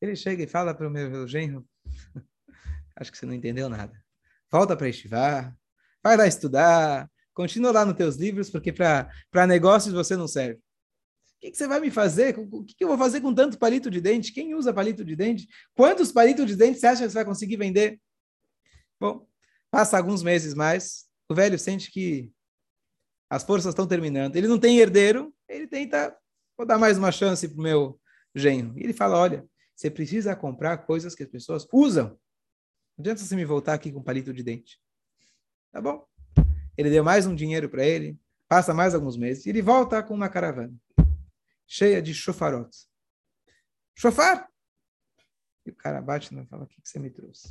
Ele 0.00 0.16
chega 0.16 0.42
e 0.42 0.46
fala 0.46 0.74
para 0.74 0.88
o 0.88 0.90
meu 0.90 1.26
genro, 1.26 1.66
acho 2.96 3.12
que 3.12 3.18
você 3.18 3.26
não 3.26 3.34
entendeu 3.34 3.68
nada. 3.68 4.02
Volta 4.50 4.76
para 4.76 4.88
estivar, 4.88 5.54
vai 6.02 6.16
lá 6.16 6.26
estudar, 6.26 7.10
continua 7.34 7.72
lá 7.72 7.84
nos 7.84 7.96
teus 7.96 8.16
livros, 8.16 8.48
porque 8.48 8.72
para 8.72 9.46
negócios 9.46 9.92
você 9.92 10.16
não 10.16 10.26
serve. 10.26 10.60
Que, 11.40 11.50
que, 11.50 11.56
você 11.56 11.66
vai 11.66 11.80
me 11.80 11.90
fazer? 11.90 12.38
O 12.38 12.62
que, 12.62 12.74
que, 12.74 12.84
eu 12.84 12.88
vou 12.88 12.98
fazer 12.98 13.22
com 13.22 13.34
tanto 13.34 13.58
palito 13.58 13.90
de 13.90 13.98
dente? 13.98 14.30
Quem 14.30 14.54
usa 14.54 14.74
palito 14.74 15.02
de 15.02 15.16
dente? 15.16 15.48
Quantos 15.74 16.12
palitos 16.12 16.46
de 16.46 16.54
dente 16.54 16.78
você 16.78 16.86
acha 16.86 17.02
que 17.02 17.08
você 17.08 17.14
vai 17.14 17.24
conseguir 17.24 17.56
vender? 17.56 17.98
Bom, 19.00 19.26
passa 19.70 19.96
alguns 19.96 20.22
meses 20.22 20.52
mais, 20.52 21.06
o 21.30 21.34
velho 21.34 21.58
sente 21.58 21.90
que 21.90 22.30
as 23.30 23.42
forças 23.42 23.70
estão 23.70 23.86
terminando. 23.86 24.36
Ele 24.36 24.48
não 24.48 24.58
tem 24.58 24.78
herdeiro, 24.78 25.34
ele 25.48 25.66
tenta, 25.66 26.14
vou 26.58 26.66
dar 26.66 26.78
mais 26.78 26.98
uma 26.98 27.10
chance 27.10 27.48
para 27.48 27.58
o 27.58 27.62
meu 27.62 27.98
genro. 28.34 28.78
E 28.78 28.82
ele 28.82 28.92
fala, 28.92 29.16
olha, 29.16 29.48
você 29.74 29.90
precisa 29.90 30.36
comprar 30.36 30.76
coisas 30.78 31.14
que 31.14 31.22
as 31.22 31.28
pessoas 31.30 31.66
usam. 31.72 32.08
Não 32.08 33.02
adianta 33.02 33.22
você 33.22 33.34
me 33.34 33.46
voltar 33.46 33.72
aqui 33.72 33.90
com 33.90 34.02
palito 34.02 34.30
de 34.30 34.42
dente. 34.42 34.78
Tá 35.72 35.80
bom? 35.80 36.04
Ele 36.76 36.90
deu 36.90 37.02
mais 37.02 37.26
um 37.26 37.34
dinheiro 37.34 37.70
para 37.70 37.86
ele, 37.86 38.18
passa 38.46 38.74
mais 38.74 38.94
alguns 38.94 39.16
meses, 39.16 39.46
e 39.46 39.48
ele 39.48 39.62
volta 39.62 40.02
com 40.02 40.12
uma 40.12 40.28
caravana 40.28 40.74
cheia 41.70 42.02
de 42.02 42.12
chofarot. 42.12 42.68
Chofar! 43.96 44.48
E 45.64 45.70
o 45.70 45.74
cara 45.76 46.02
bate 46.02 46.34
e 46.34 46.46
fala, 46.46 46.64
o 46.64 46.66
que 46.66 46.80
você 46.82 46.98
me 46.98 47.10
trouxe? 47.10 47.46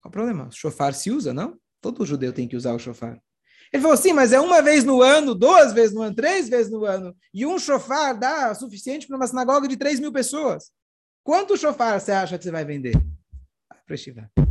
Qual 0.00 0.08
o 0.08 0.10
problema? 0.10 0.50
Chofar 0.50 0.92
se 0.92 1.10
usa, 1.10 1.32
não? 1.32 1.58
Todo 1.80 2.04
judeu 2.04 2.30
tem 2.32 2.46
que 2.46 2.56
usar 2.56 2.74
o 2.74 2.78
chofar. 2.78 3.18
Ele 3.72 3.80
falou 3.80 3.94
assim, 3.94 4.12
mas 4.12 4.34
é 4.34 4.40
uma 4.40 4.60
vez 4.60 4.84
no 4.84 5.00
ano, 5.00 5.34
duas 5.34 5.72
vezes 5.72 5.94
no 5.94 6.02
ano, 6.02 6.14
três 6.14 6.46
vezes 6.46 6.70
no 6.70 6.84
ano, 6.84 7.16
e 7.32 7.46
um 7.46 7.58
chofar 7.58 8.18
dá 8.18 8.54
suficiente 8.54 9.06
para 9.06 9.16
uma 9.16 9.26
sinagoga 9.26 9.66
de 9.66 9.78
três 9.78 9.98
mil 9.98 10.12
pessoas. 10.12 10.70
Quanto 11.24 11.56
chofar 11.56 11.98
você 11.98 12.12
acha 12.12 12.36
que 12.36 12.44
você 12.44 12.50
vai 12.50 12.66
vender? 12.66 12.92
Para 13.86 13.96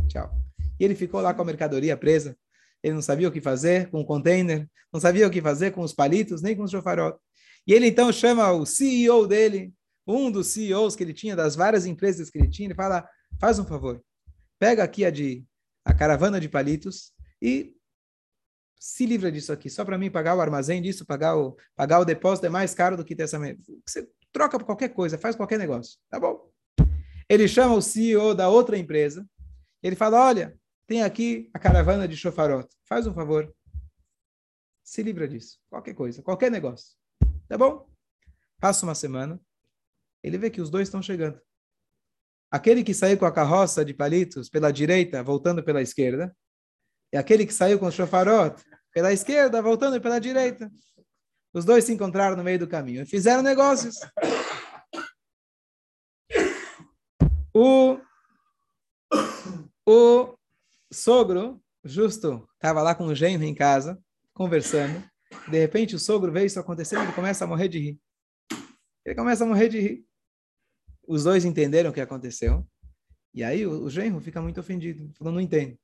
Tchau. 0.08 0.34
E 0.80 0.84
ele 0.84 0.96
ficou 0.96 1.20
lá 1.20 1.32
com 1.32 1.42
a 1.42 1.44
mercadoria 1.44 1.96
presa 1.96 2.36
ele 2.82 2.94
não 2.94 3.02
sabia 3.02 3.28
o 3.28 3.32
que 3.32 3.40
fazer 3.40 3.90
com 3.90 4.00
o 4.00 4.04
container, 4.04 4.68
não 4.92 5.00
sabia 5.00 5.26
o 5.26 5.30
que 5.30 5.40
fazer 5.40 5.70
com 5.70 5.82
os 5.82 5.92
palitos, 5.92 6.42
nem 6.42 6.56
com 6.56 6.64
os 6.64 6.70
chofarot. 6.70 7.18
E 7.66 7.72
ele 7.72 7.86
então 7.86 8.12
chama 8.12 8.50
o 8.52 8.66
CEO 8.66 9.26
dele, 9.26 9.72
um 10.06 10.30
dos 10.30 10.48
CEOs 10.48 10.96
que 10.96 11.02
ele 11.04 11.14
tinha, 11.14 11.36
das 11.36 11.54
várias 11.54 11.86
empresas 11.86 12.28
que 12.28 12.38
ele 12.38 12.50
tinha, 12.50 12.66
ele 12.66 12.74
fala, 12.74 13.08
faz 13.40 13.58
um 13.58 13.64
favor, 13.64 14.02
pega 14.58 14.82
aqui 14.82 15.04
a, 15.04 15.10
de, 15.10 15.44
a 15.84 15.94
caravana 15.94 16.40
de 16.40 16.48
palitos 16.48 17.12
e 17.40 17.76
se 18.78 19.06
livra 19.06 19.30
disso 19.30 19.52
aqui, 19.52 19.70
só 19.70 19.84
para 19.84 19.96
mim 19.96 20.10
pagar 20.10 20.34
o 20.34 20.40
armazém 20.40 20.82
disso, 20.82 21.06
pagar 21.06 21.36
o, 21.36 21.56
pagar 21.76 22.00
o 22.00 22.04
depósito 22.04 22.46
é 22.46 22.48
mais 22.48 22.74
caro 22.74 22.96
do 22.96 23.04
que 23.04 23.14
ter 23.14 23.22
essa... 23.22 23.38
Você 23.86 24.08
troca 24.32 24.58
por 24.58 24.64
qualquer 24.64 24.88
coisa, 24.88 25.16
faz 25.16 25.36
qualquer 25.36 25.58
negócio, 25.58 25.98
tá 26.10 26.18
bom? 26.18 26.50
Ele 27.28 27.46
chama 27.46 27.76
o 27.76 27.82
CEO 27.82 28.34
da 28.34 28.48
outra 28.48 28.76
empresa, 28.76 29.24
ele 29.82 29.94
fala, 29.94 30.26
olha, 30.26 30.58
tem 30.86 31.02
aqui 31.02 31.50
a 31.54 31.58
caravana 31.58 32.06
de 32.06 32.16
chofarot. 32.16 32.68
Faz 32.84 33.06
um 33.06 33.14
favor. 33.14 33.52
Se 34.82 35.02
livra 35.02 35.28
disso. 35.28 35.58
Qualquer 35.68 35.94
coisa, 35.94 36.22
qualquer 36.22 36.50
negócio. 36.50 36.96
Tá 37.48 37.56
bom? 37.56 37.88
Passa 38.60 38.84
uma 38.84 38.94
semana. 38.94 39.40
Ele 40.22 40.38
vê 40.38 40.50
que 40.50 40.60
os 40.60 40.70
dois 40.70 40.88
estão 40.88 41.02
chegando. 41.02 41.40
Aquele 42.50 42.84
que 42.84 42.92
saiu 42.92 43.18
com 43.18 43.24
a 43.24 43.32
carroça 43.32 43.84
de 43.84 43.94
palitos 43.94 44.48
pela 44.48 44.72
direita, 44.72 45.22
voltando 45.22 45.64
pela 45.64 45.80
esquerda. 45.80 46.36
E 47.12 47.16
aquele 47.16 47.46
que 47.46 47.54
saiu 47.54 47.78
com 47.78 47.86
o 47.86 47.92
chofarot 47.92 48.62
pela 48.92 49.12
esquerda, 49.12 49.62
voltando 49.62 50.00
pela 50.00 50.18
direita. 50.18 50.70
Os 51.54 51.64
dois 51.64 51.84
se 51.84 51.92
encontraram 51.92 52.36
no 52.36 52.44
meio 52.44 52.58
do 52.58 52.68
caminho 52.68 53.02
e 53.02 53.06
fizeram 53.06 53.42
negócios. 53.42 53.96
O, 57.54 57.98
o 59.86 60.38
sogro, 60.92 61.62
justo, 61.84 62.48
estava 62.54 62.82
lá 62.82 62.94
com 62.94 63.06
o 63.06 63.14
genro 63.14 63.44
em 63.44 63.54
casa, 63.54 63.98
conversando. 64.32 65.02
De 65.48 65.58
repente, 65.58 65.96
o 65.96 65.98
sogro 65.98 66.30
vê 66.30 66.44
isso 66.44 66.60
acontecendo 66.60 67.08
e 67.10 67.14
começa 67.14 67.44
a 67.44 67.46
morrer 67.46 67.68
de 67.68 67.78
rir. 67.78 68.00
Ele 69.04 69.14
começa 69.14 69.44
a 69.44 69.46
morrer 69.46 69.68
de 69.68 69.80
rir. 69.80 70.06
Os 71.06 71.24
dois 71.24 71.44
entenderam 71.44 71.90
o 71.90 71.92
que 71.92 72.00
aconteceu. 72.00 72.66
E 73.34 73.42
aí 73.42 73.66
o, 73.66 73.84
o 73.84 73.90
genro 73.90 74.20
fica 74.20 74.40
muito 74.40 74.60
ofendido. 74.60 75.10
Falando, 75.14 75.34
não 75.34 75.40
entende. 75.40 75.78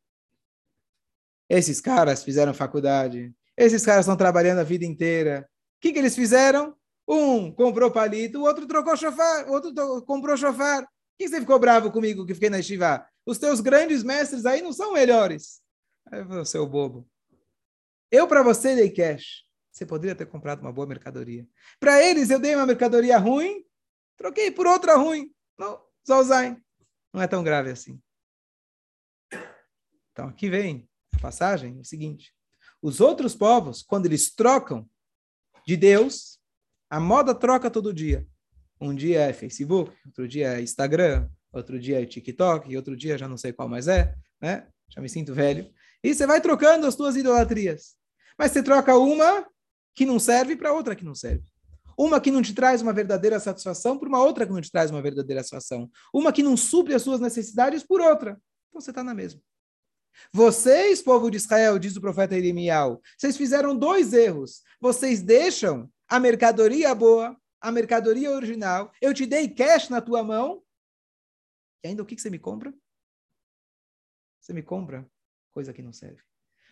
Esses 1.48 1.80
caras 1.80 2.22
fizeram 2.22 2.52
faculdade. 2.52 3.34
Esses 3.56 3.84
caras 3.84 4.04
estão 4.04 4.16
trabalhando 4.16 4.58
a 4.58 4.64
vida 4.64 4.84
inteira. 4.84 5.48
O 5.76 5.80
que, 5.80 5.92
que 5.92 5.98
eles 5.98 6.14
fizeram? 6.14 6.76
Um 7.08 7.50
comprou 7.50 7.90
palito, 7.90 8.38
o 8.38 8.42
outro 8.42 8.66
trocou 8.66 8.94
chofar, 8.94 9.48
o 9.48 9.52
outro 9.52 10.02
comprou 10.02 10.36
chofar. 10.36 10.82
Por 10.82 10.90
que 11.18 11.28
você 11.28 11.40
ficou 11.40 11.58
bravo 11.58 11.90
comigo 11.90 12.26
que 12.26 12.34
fiquei 12.34 12.50
na 12.50 12.58
estiva? 12.58 13.04
Os 13.28 13.36
teus 13.36 13.60
grandes 13.60 14.02
mestres 14.02 14.46
aí 14.46 14.62
não 14.62 14.72
são 14.72 14.94
melhores. 14.94 15.60
Aí 16.10 16.24
falei, 16.24 16.46
seu 16.46 16.66
bobo. 16.66 17.06
Eu 18.10 18.26
para 18.26 18.42
você 18.42 18.74
dei 18.74 18.90
cash. 18.90 19.44
Você 19.70 19.84
poderia 19.84 20.16
ter 20.16 20.24
comprado 20.24 20.62
uma 20.62 20.72
boa 20.72 20.86
mercadoria. 20.86 21.46
Para 21.78 22.02
eles, 22.02 22.30
eu 22.30 22.40
dei 22.40 22.54
uma 22.54 22.64
mercadoria 22.64 23.18
ruim, 23.18 23.66
troquei 24.16 24.50
por 24.50 24.66
outra 24.66 24.96
ruim. 24.96 25.30
Não, 25.58 25.78
Zolzain. 26.08 26.56
Não 27.12 27.20
é 27.20 27.28
tão 27.28 27.44
grave 27.44 27.68
assim. 27.70 28.00
Então, 30.10 30.28
aqui 30.28 30.48
vem 30.48 30.88
a 31.14 31.18
passagem, 31.18 31.78
o 31.78 31.84
seguinte. 31.84 32.34
Os 32.80 32.98
outros 32.98 33.36
povos, 33.36 33.82
quando 33.82 34.06
eles 34.06 34.34
trocam 34.34 34.88
de 35.66 35.76
Deus, 35.76 36.40
a 36.88 36.98
moda 36.98 37.34
troca 37.34 37.70
todo 37.70 37.92
dia. 37.92 38.26
Um 38.80 38.94
dia 38.94 39.20
é 39.20 39.34
Facebook, 39.34 39.94
outro 40.06 40.26
dia 40.26 40.54
é 40.54 40.62
Instagram, 40.62 41.28
outro 41.52 41.78
dia 41.78 42.02
é 42.02 42.06
TikTok, 42.06 42.70
e 42.70 42.76
outro 42.76 42.96
dia 42.96 43.18
já 43.18 43.28
não 43.28 43.36
sei 43.36 43.52
qual 43.52 43.68
mais 43.68 43.88
é, 43.88 44.14
né? 44.40 44.66
Já 44.88 45.00
me 45.00 45.08
sinto 45.08 45.34
velho. 45.34 45.70
E 46.02 46.14
você 46.14 46.26
vai 46.26 46.40
trocando 46.40 46.86
as 46.86 46.94
suas 46.94 47.16
idolatrias. 47.16 47.96
Mas 48.38 48.52
você 48.52 48.62
troca 48.62 48.96
uma 48.96 49.46
que 49.94 50.06
não 50.06 50.18
serve 50.18 50.56
para 50.56 50.72
outra 50.72 50.94
que 50.94 51.04
não 51.04 51.14
serve. 51.14 51.44
Uma 51.98 52.20
que 52.20 52.30
não 52.30 52.40
te 52.40 52.54
traz 52.54 52.80
uma 52.80 52.92
verdadeira 52.92 53.40
satisfação 53.40 53.98
por 53.98 54.06
uma 54.06 54.22
outra 54.22 54.46
que 54.46 54.52
não 54.52 54.60
te 54.60 54.70
traz 54.70 54.90
uma 54.90 55.02
verdadeira 55.02 55.42
satisfação. 55.42 55.90
Uma 56.14 56.32
que 56.32 56.42
não 56.42 56.56
supre 56.56 56.94
as 56.94 57.02
suas 57.02 57.18
necessidades 57.18 57.82
por 57.82 58.00
outra. 58.00 58.40
Então 58.68 58.80
você 58.80 58.90
está 58.90 59.02
na 59.02 59.12
mesma. 59.12 59.40
Vocês, 60.32 61.02
povo 61.02 61.30
de 61.30 61.36
Israel, 61.36 61.78
diz 61.78 61.96
o 61.96 62.00
profeta 62.00 62.36
Irimial, 62.36 63.00
vocês 63.16 63.36
fizeram 63.36 63.76
dois 63.76 64.12
erros. 64.12 64.62
Vocês 64.80 65.20
deixam 65.20 65.90
a 66.08 66.20
mercadoria 66.20 66.94
boa, 66.94 67.36
a 67.60 67.72
mercadoria 67.72 68.30
original, 68.30 68.92
eu 69.00 69.12
te 69.12 69.26
dei 69.26 69.48
cash 69.48 69.88
na 69.88 70.00
tua 70.00 70.22
mão, 70.22 70.62
e 71.82 71.88
ainda 71.88 72.02
o 72.02 72.06
que, 72.06 72.16
que 72.16 72.22
você 72.22 72.30
me 72.30 72.38
compra? 72.38 72.74
Você 74.40 74.52
me 74.52 74.62
compra 74.62 75.08
coisa 75.52 75.72
que 75.72 75.82
não 75.82 75.92
serve. 75.92 76.22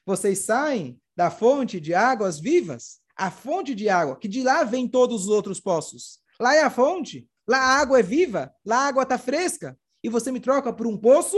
Vocês 0.05 0.41
saem 0.41 1.01
da 1.17 1.31
fonte 1.31 1.81
de 1.81 1.95
águas 1.95 2.39
vivas, 2.39 3.01
a 3.17 3.31
fonte 3.31 3.75
de 3.75 3.89
água, 3.89 4.19
que 4.19 4.29
de 4.29 4.43
lá 4.43 4.63
vem 4.63 4.89
todos 4.89 5.23
os 5.23 5.29
outros 5.29 5.61
poços. 5.61 6.21
Lá 6.39 6.55
é 6.55 6.63
a 6.63 6.71
fonte, 6.71 7.29
lá 7.47 7.59
a 7.59 7.81
água 7.81 7.99
é 7.99 8.03
viva, 8.03 8.55
lá 8.65 8.85
a 8.85 8.89
água 8.89 9.03
está 9.03 9.19
fresca, 9.19 9.79
e 10.03 10.09
você 10.09 10.31
me 10.31 10.41
troca 10.41 10.73
por 10.73 10.87
um 10.87 10.97
poço, 10.97 11.37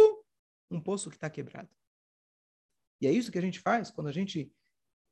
um 0.70 0.80
poço 0.80 1.08
que 1.08 1.16
está 1.16 1.30
quebrado. 1.30 1.68
E 3.00 3.06
é 3.06 3.12
isso 3.12 3.30
que 3.30 3.38
a 3.38 3.42
gente 3.42 3.60
faz 3.60 3.90
quando 3.90 4.08
a 4.08 4.12
gente 4.12 4.52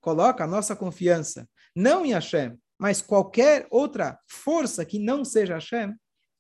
coloca 0.01 0.45
a 0.45 0.47
nossa 0.47 0.77
confiança 0.77 1.49
não 1.75 2.05
em 2.05 2.13
Hashem, 2.13 2.59
mas 2.79 3.01
qualquer 3.01 3.67
outra 3.71 4.19
força 4.29 4.85
que 4.85 4.99
não 4.99 5.25
seja 5.25 5.55
Hashem. 5.55 5.95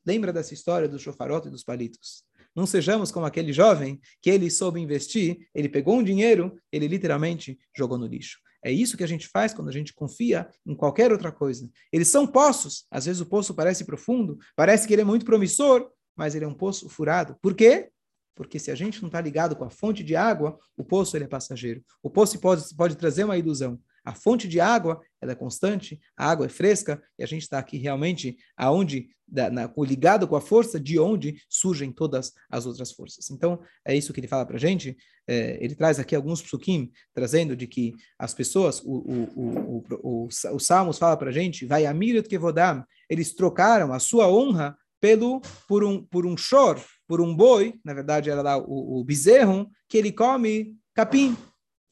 Lembra 0.06 0.32
dessa 0.32 0.54
história 0.54 0.88
do 0.88 0.98
chofarote 0.98 1.48
e 1.48 1.50
dos 1.50 1.64
palitos? 1.64 2.24
Não 2.54 2.64
sejamos 2.64 3.10
como 3.10 3.26
aquele 3.26 3.52
jovem 3.52 4.00
que 4.22 4.30
ele 4.30 4.50
soube 4.50 4.80
investir, 4.80 5.48
ele 5.54 5.68
pegou 5.68 5.96
um 5.96 6.02
dinheiro, 6.02 6.56
ele 6.70 6.86
literalmente 6.86 7.58
jogou 7.76 7.98
no 7.98 8.06
lixo. 8.06 8.38
É 8.64 8.70
isso 8.70 8.96
que 8.96 9.04
a 9.04 9.08
gente 9.08 9.28
faz 9.28 9.52
quando 9.52 9.68
a 9.68 9.72
gente 9.72 9.92
confia 9.92 10.48
em 10.64 10.74
qualquer 10.74 11.12
outra 11.12 11.30
coisa. 11.30 11.68
Eles 11.92 12.08
são 12.08 12.26
poços. 12.26 12.86
Às 12.90 13.04
vezes 13.04 13.20
o 13.20 13.26
poço 13.26 13.54
parece 13.54 13.84
profundo, 13.84 14.38
parece 14.54 14.86
que 14.86 14.94
ele 14.94 15.02
é 15.02 15.04
muito 15.04 15.26
promissor, 15.26 15.90
mas 16.16 16.34
ele 16.34 16.44
é 16.44 16.48
um 16.48 16.54
poço 16.54 16.88
furado. 16.88 17.36
Por 17.42 17.54
quê? 17.54 17.90
Porque 18.34 18.58
se 18.58 18.70
a 18.70 18.74
gente 18.74 19.00
não 19.00 19.08
está 19.08 19.20
ligado 19.20 19.56
com 19.56 19.64
a 19.64 19.70
fonte 19.70 20.04
de 20.04 20.14
água, 20.14 20.58
o 20.76 20.84
poço 20.84 21.16
ele 21.16 21.24
é 21.24 21.28
passageiro. 21.28 21.82
O 22.02 22.10
poço 22.10 22.38
pode, 22.38 22.74
pode 22.76 22.96
trazer 22.96 23.24
uma 23.24 23.36
ilusão. 23.36 23.80
A 24.04 24.14
fonte 24.14 24.46
de 24.46 24.60
água 24.60 25.00
ela 25.20 25.32
é 25.32 25.34
constante, 25.34 26.00
a 26.16 26.30
água 26.30 26.46
é 26.46 26.48
fresca, 26.48 27.02
e 27.18 27.24
a 27.24 27.26
gente 27.26 27.42
está 27.42 27.58
aqui 27.58 27.76
realmente 27.76 28.36
aonde, 28.56 29.08
da, 29.26 29.50
na, 29.50 29.72
ligado 29.78 30.26
com 30.28 30.36
a 30.36 30.40
força 30.40 30.78
de 30.78 30.98
onde 30.98 31.40
surgem 31.48 31.90
todas 31.90 32.32
as 32.50 32.66
outras 32.66 32.92
forças. 32.92 33.30
Então, 33.30 33.60
é 33.84 33.94
isso 33.96 34.12
que 34.12 34.20
ele 34.20 34.28
fala 34.28 34.46
para 34.46 34.56
a 34.56 34.60
gente. 34.60 34.96
É, 35.26 35.58
ele 35.62 35.74
traz 35.74 35.98
aqui 35.98 36.14
alguns 36.14 36.40
psukim, 36.40 36.90
trazendo 37.12 37.56
de 37.56 37.66
que 37.66 37.94
as 38.18 38.32
pessoas, 38.32 38.80
o, 38.84 38.96
o, 39.36 39.84
o, 40.02 40.28
o, 40.54 40.60
Salmos 40.60 40.98
fala 40.98 41.16
para 41.16 41.30
a 41.30 41.32
gente, 41.32 41.66
vai 41.66 41.84
amirat 41.86 42.28
kevodam, 42.28 42.84
eles 43.08 43.34
trocaram 43.34 43.92
a 43.92 43.98
sua 43.98 44.28
honra 44.28 44.76
pelo 45.00 45.40
por 45.68 45.84
um 45.84 46.02
por 46.02 46.24
um 46.24 46.36
chor, 46.36 46.80
por 47.06 47.20
um 47.20 47.34
boi, 47.34 47.78
na 47.84 47.92
verdade 47.92 48.30
era 48.30 48.40
lá 48.42 48.56
o, 48.56 49.00
o 49.00 49.04
bezerro, 49.04 49.70
que 49.88 49.98
ele 49.98 50.12
come 50.12 50.76
capim. 50.94 51.36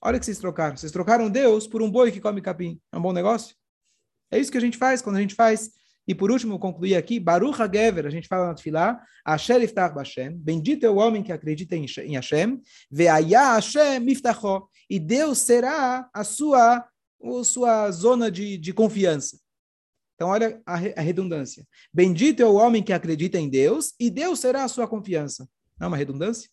Olha 0.01 0.19
que 0.19 0.27
vocês 0.27 0.39
trocaram. 0.39 0.77
Vocês 0.77 0.93
trocaram 0.93 1.31
Deus 1.31 1.67
por 1.67 1.83
um 1.83 1.91
boi 1.91 2.13
que 2.13 2.21
come 2.21 2.41
capim. 2.41 2.79
É 2.93 2.99
um 2.99 3.03
bom 3.03 3.13
negócio? 3.13 3.57
É 4.31 4.39
isso 4.39 4.51
que 4.51 4.59
a 4.59 4.61
gente 4.61 4.77
faz 4.77 5.01
quando 5.01 5.17
a 5.17 5.21
gente 5.21 5.35
faz. 5.35 5.71
E 6.07 6.15
por 6.15 6.31
último, 6.31 6.59
concluir 6.59 6.97
aqui, 6.97 7.19
Baruch 7.19 7.61
HaGever, 7.61 8.07
a 8.07 8.11
gente 8.11 8.29
fala 8.29 8.49
na 8.49 8.55
Tfilah, 8.55 9.03
Asher 9.25 9.63
Iftach 9.63 9.95
Bashem, 9.95 10.37
bendito 10.37 10.85
é 10.85 10.91
o 10.91 10.97
homem 10.97 11.23
que 11.23 11.33
acredita 11.33 11.75
em 11.75 12.15
Hashem, 12.15 12.61
Ve'ayah 12.91 13.55
Hashem 13.55 14.07
Iftacho, 14.11 14.69
e 14.89 14.99
Deus 14.99 15.39
será 15.39 16.09
a 16.13 16.23
sua, 16.23 16.87
a 17.23 17.45
sua 17.45 17.91
zona 17.91 18.31
de, 18.31 18.59
de 18.59 18.73
confiança. 18.75 19.41
Então, 20.15 20.29
olha 20.29 20.63
a, 20.67 20.75
a 20.75 21.01
redundância. 21.01 21.67
Bendito 21.93 22.41
é 22.41 22.47
o 22.47 22.55
homem 22.55 22.83
que 22.83 22.93
acredita 22.93 23.39
em 23.39 23.49
Deus, 23.49 23.95
e 23.99 24.11
Deus 24.11 24.41
será 24.41 24.65
a 24.65 24.69
sua 24.69 24.87
confiança. 24.87 25.49
Não 25.81 25.87
é 25.87 25.89
uma 25.89 25.97
redundância? 25.97 26.51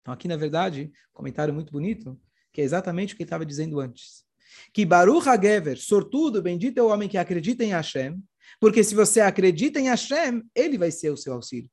Então, 0.00 0.12
aqui, 0.12 0.26
na 0.26 0.36
verdade, 0.36 0.92
comentário 1.12 1.54
muito 1.54 1.72
bonito, 1.72 2.20
que 2.52 2.60
é 2.60 2.64
exatamente 2.64 3.14
o 3.14 3.16
que 3.16 3.22
ele 3.22 3.26
estava 3.26 3.46
dizendo 3.46 3.78
antes. 3.78 4.25
Que 4.72 4.84
Baruch 4.84 5.28
HaGever, 5.28 5.78
sortudo, 5.78 6.42
bendito 6.42 6.78
é 6.78 6.82
o 6.82 6.88
homem 6.88 7.08
que 7.08 7.18
acredita 7.18 7.64
em 7.64 7.70
Hashem, 7.70 8.22
porque 8.60 8.82
se 8.82 8.94
você 8.94 9.20
acredita 9.20 9.80
em 9.80 9.88
Hashem, 9.88 10.42
ele 10.54 10.78
vai 10.78 10.90
ser 10.90 11.10
o 11.10 11.16
seu 11.16 11.32
auxílio. 11.32 11.70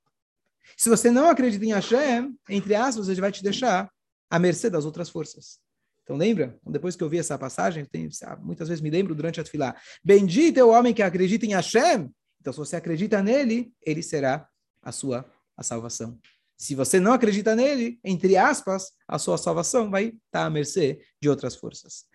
Se 0.78 0.90
você 0.90 1.12
não 1.12 1.30
acredita 1.30 1.66
em 1.66 1.74
Hashem, 1.74 2.36
entre 2.50 2.76
aspas, 2.76 3.10
ele 3.10 3.22
vai 3.22 3.32
te 3.32 3.44
deixar 3.44 3.90
à 4.30 4.40
mercê 4.40 4.70
das 4.70 4.86
outras 4.86 5.10
forças. 5.10 5.60
Então 6.04 6.18
lembra? 6.18 6.58
Então, 6.62 6.72
depois 6.72 6.96
que 6.96 7.04
eu 7.04 7.10
vi 7.10 7.18
essa 7.18 7.38
passagem, 7.38 7.86
tenho, 7.86 8.10
muitas 8.42 8.68
vezes 8.68 8.82
me 8.82 8.90
lembro 8.90 9.16
durante 9.16 9.40
a 9.40 9.44
tefilá. 9.44 9.76
Bendito 10.04 10.58
é 10.58 10.64
o 10.64 10.70
homem 10.70 10.94
que 10.94 11.02
acredita 11.02 11.46
em 11.46 11.54
Hashem. 11.54 12.10
Então 12.42 12.52
se 12.52 12.60
você 12.60 12.76
acredita 12.76 13.22
nele, 13.22 13.72
ele 13.82 14.04
será 14.04 14.48
a 14.82 14.92
sua 14.92 15.26
a 15.56 15.64
salvação. 15.64 16.20
Se 16.64 16.76
você 16.76 16.98
não 16.98 17.12
acredita 17.12 17.58
nele, 17.58 18.00
entre 18.06 18.38
aspas, 18.38 18.94
a 19.06 19.20
sua 19.20 19.38
salvação 19.38 19.92
vai 19.92 20.14
estar 20.26 20.46
à 20.46 20.50
mercê 20.50 20.98
de 21.22 21.28
outras 21.28 21.58
forças. 21.58 22.06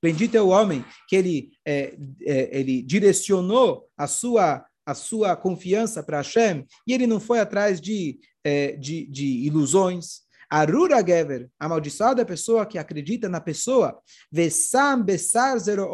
Bendito 0.00 0.36
é 0.36 0.40
o 0.40 0.46
homem 0.46 0.84
que 1.08 1.16
ele, 1.16 1.50
é, 1.66 1.92
é, 2.22 2.56
ele 2.56 2.82
direcionou 2.82 3.88
a 3.98 4.06
sua 4.06 4.64
a 4.86 4.94
sua 4.94 5.34
confiança 5.34 6.02
para 6.02 6.18
Hashem 6.18 6.66
e 6.86 6.92
ele 6.92 7.06
não 7.06 7.18
foi 7.18 7.40
atrás 7.40 7.80
de, 7.80 8.20
é, 8.44 8.72
de, 8.76 9.06
de 9.06 9.46
ilusões. 9.46 10.20
Arura 10.48 10.98
Gever, 10.98 11.48
amaldiçoada 11.58 12.20
é 12.20 12.22
a 12.22 12.26
pessoa 12.26 12.66
que 12.66 12.76
acredita 12.76 13.26
na 13.26 13.40
pessoa. 13.40 13.98
Vesam 14.30 15.02
Besar 15.02 15.58
Zero 15.58 15.88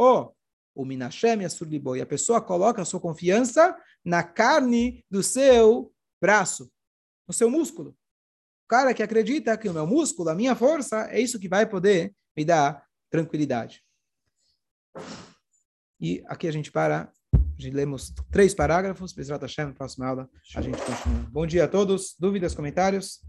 o 0.74 0.84
Minashem 0.84 1.42
Yasurlibo. 1.42 1.96
E 1.96 2.00
a 2.00 2.06
pessoa 2.06 2.40
coloca 2.40 2.82
a 2.82 2.84
sua 2.84 3.00
confiança 3.00 3.76
na 4.04 4.22
carne 4.22 5.04
do 5.10 5.22
seu 5.22 5.92
braço, 6.20 6.70
no 7.26 7.34
seu 7.34 7.50
músculo. 7.50 7.90
O 8.64 8.68
cara 8.68 8.94
que 8.94 9.02
acredita 9.02 9.56
que 9.56 9.68
o 9.68 9.74
meu 9.74 9.86
músculo, 9.86 10.28
a 10.28 10.34
minha 10.34 10.54
força, 10.54 11.08
é 11.10 11.20
isso 11.20 11.40
que 11.40 11.48
vai 11.48 11.66
poder 11.66 12.14
me 12.36 12.44
dar 12.44 12.84
tranquilidade. 13.10 13.82
E 16.00 16.22
aqui 16.26 16.48
a 16.48 16.52
gente 16.52 16.70
para 16.70 17.12
lemos 17.58 18.12
três 18.30 18.54
parágrafos. 18.54 19.12
Bezrat 19.12 19.42
Hashem, 19.42 19.72
próxima 19.72 20.06
aula 20.06 20.30
a 20.54 20.62
gente 20.62 20.78
continua. 20.78 21.28
Bom 21.30 21.46
dia 21.46 21.64
a 21.64 21.68
todos. 21.68 22.14
Dúvidas, 22.18 22.54
comentários? 22.54 23.20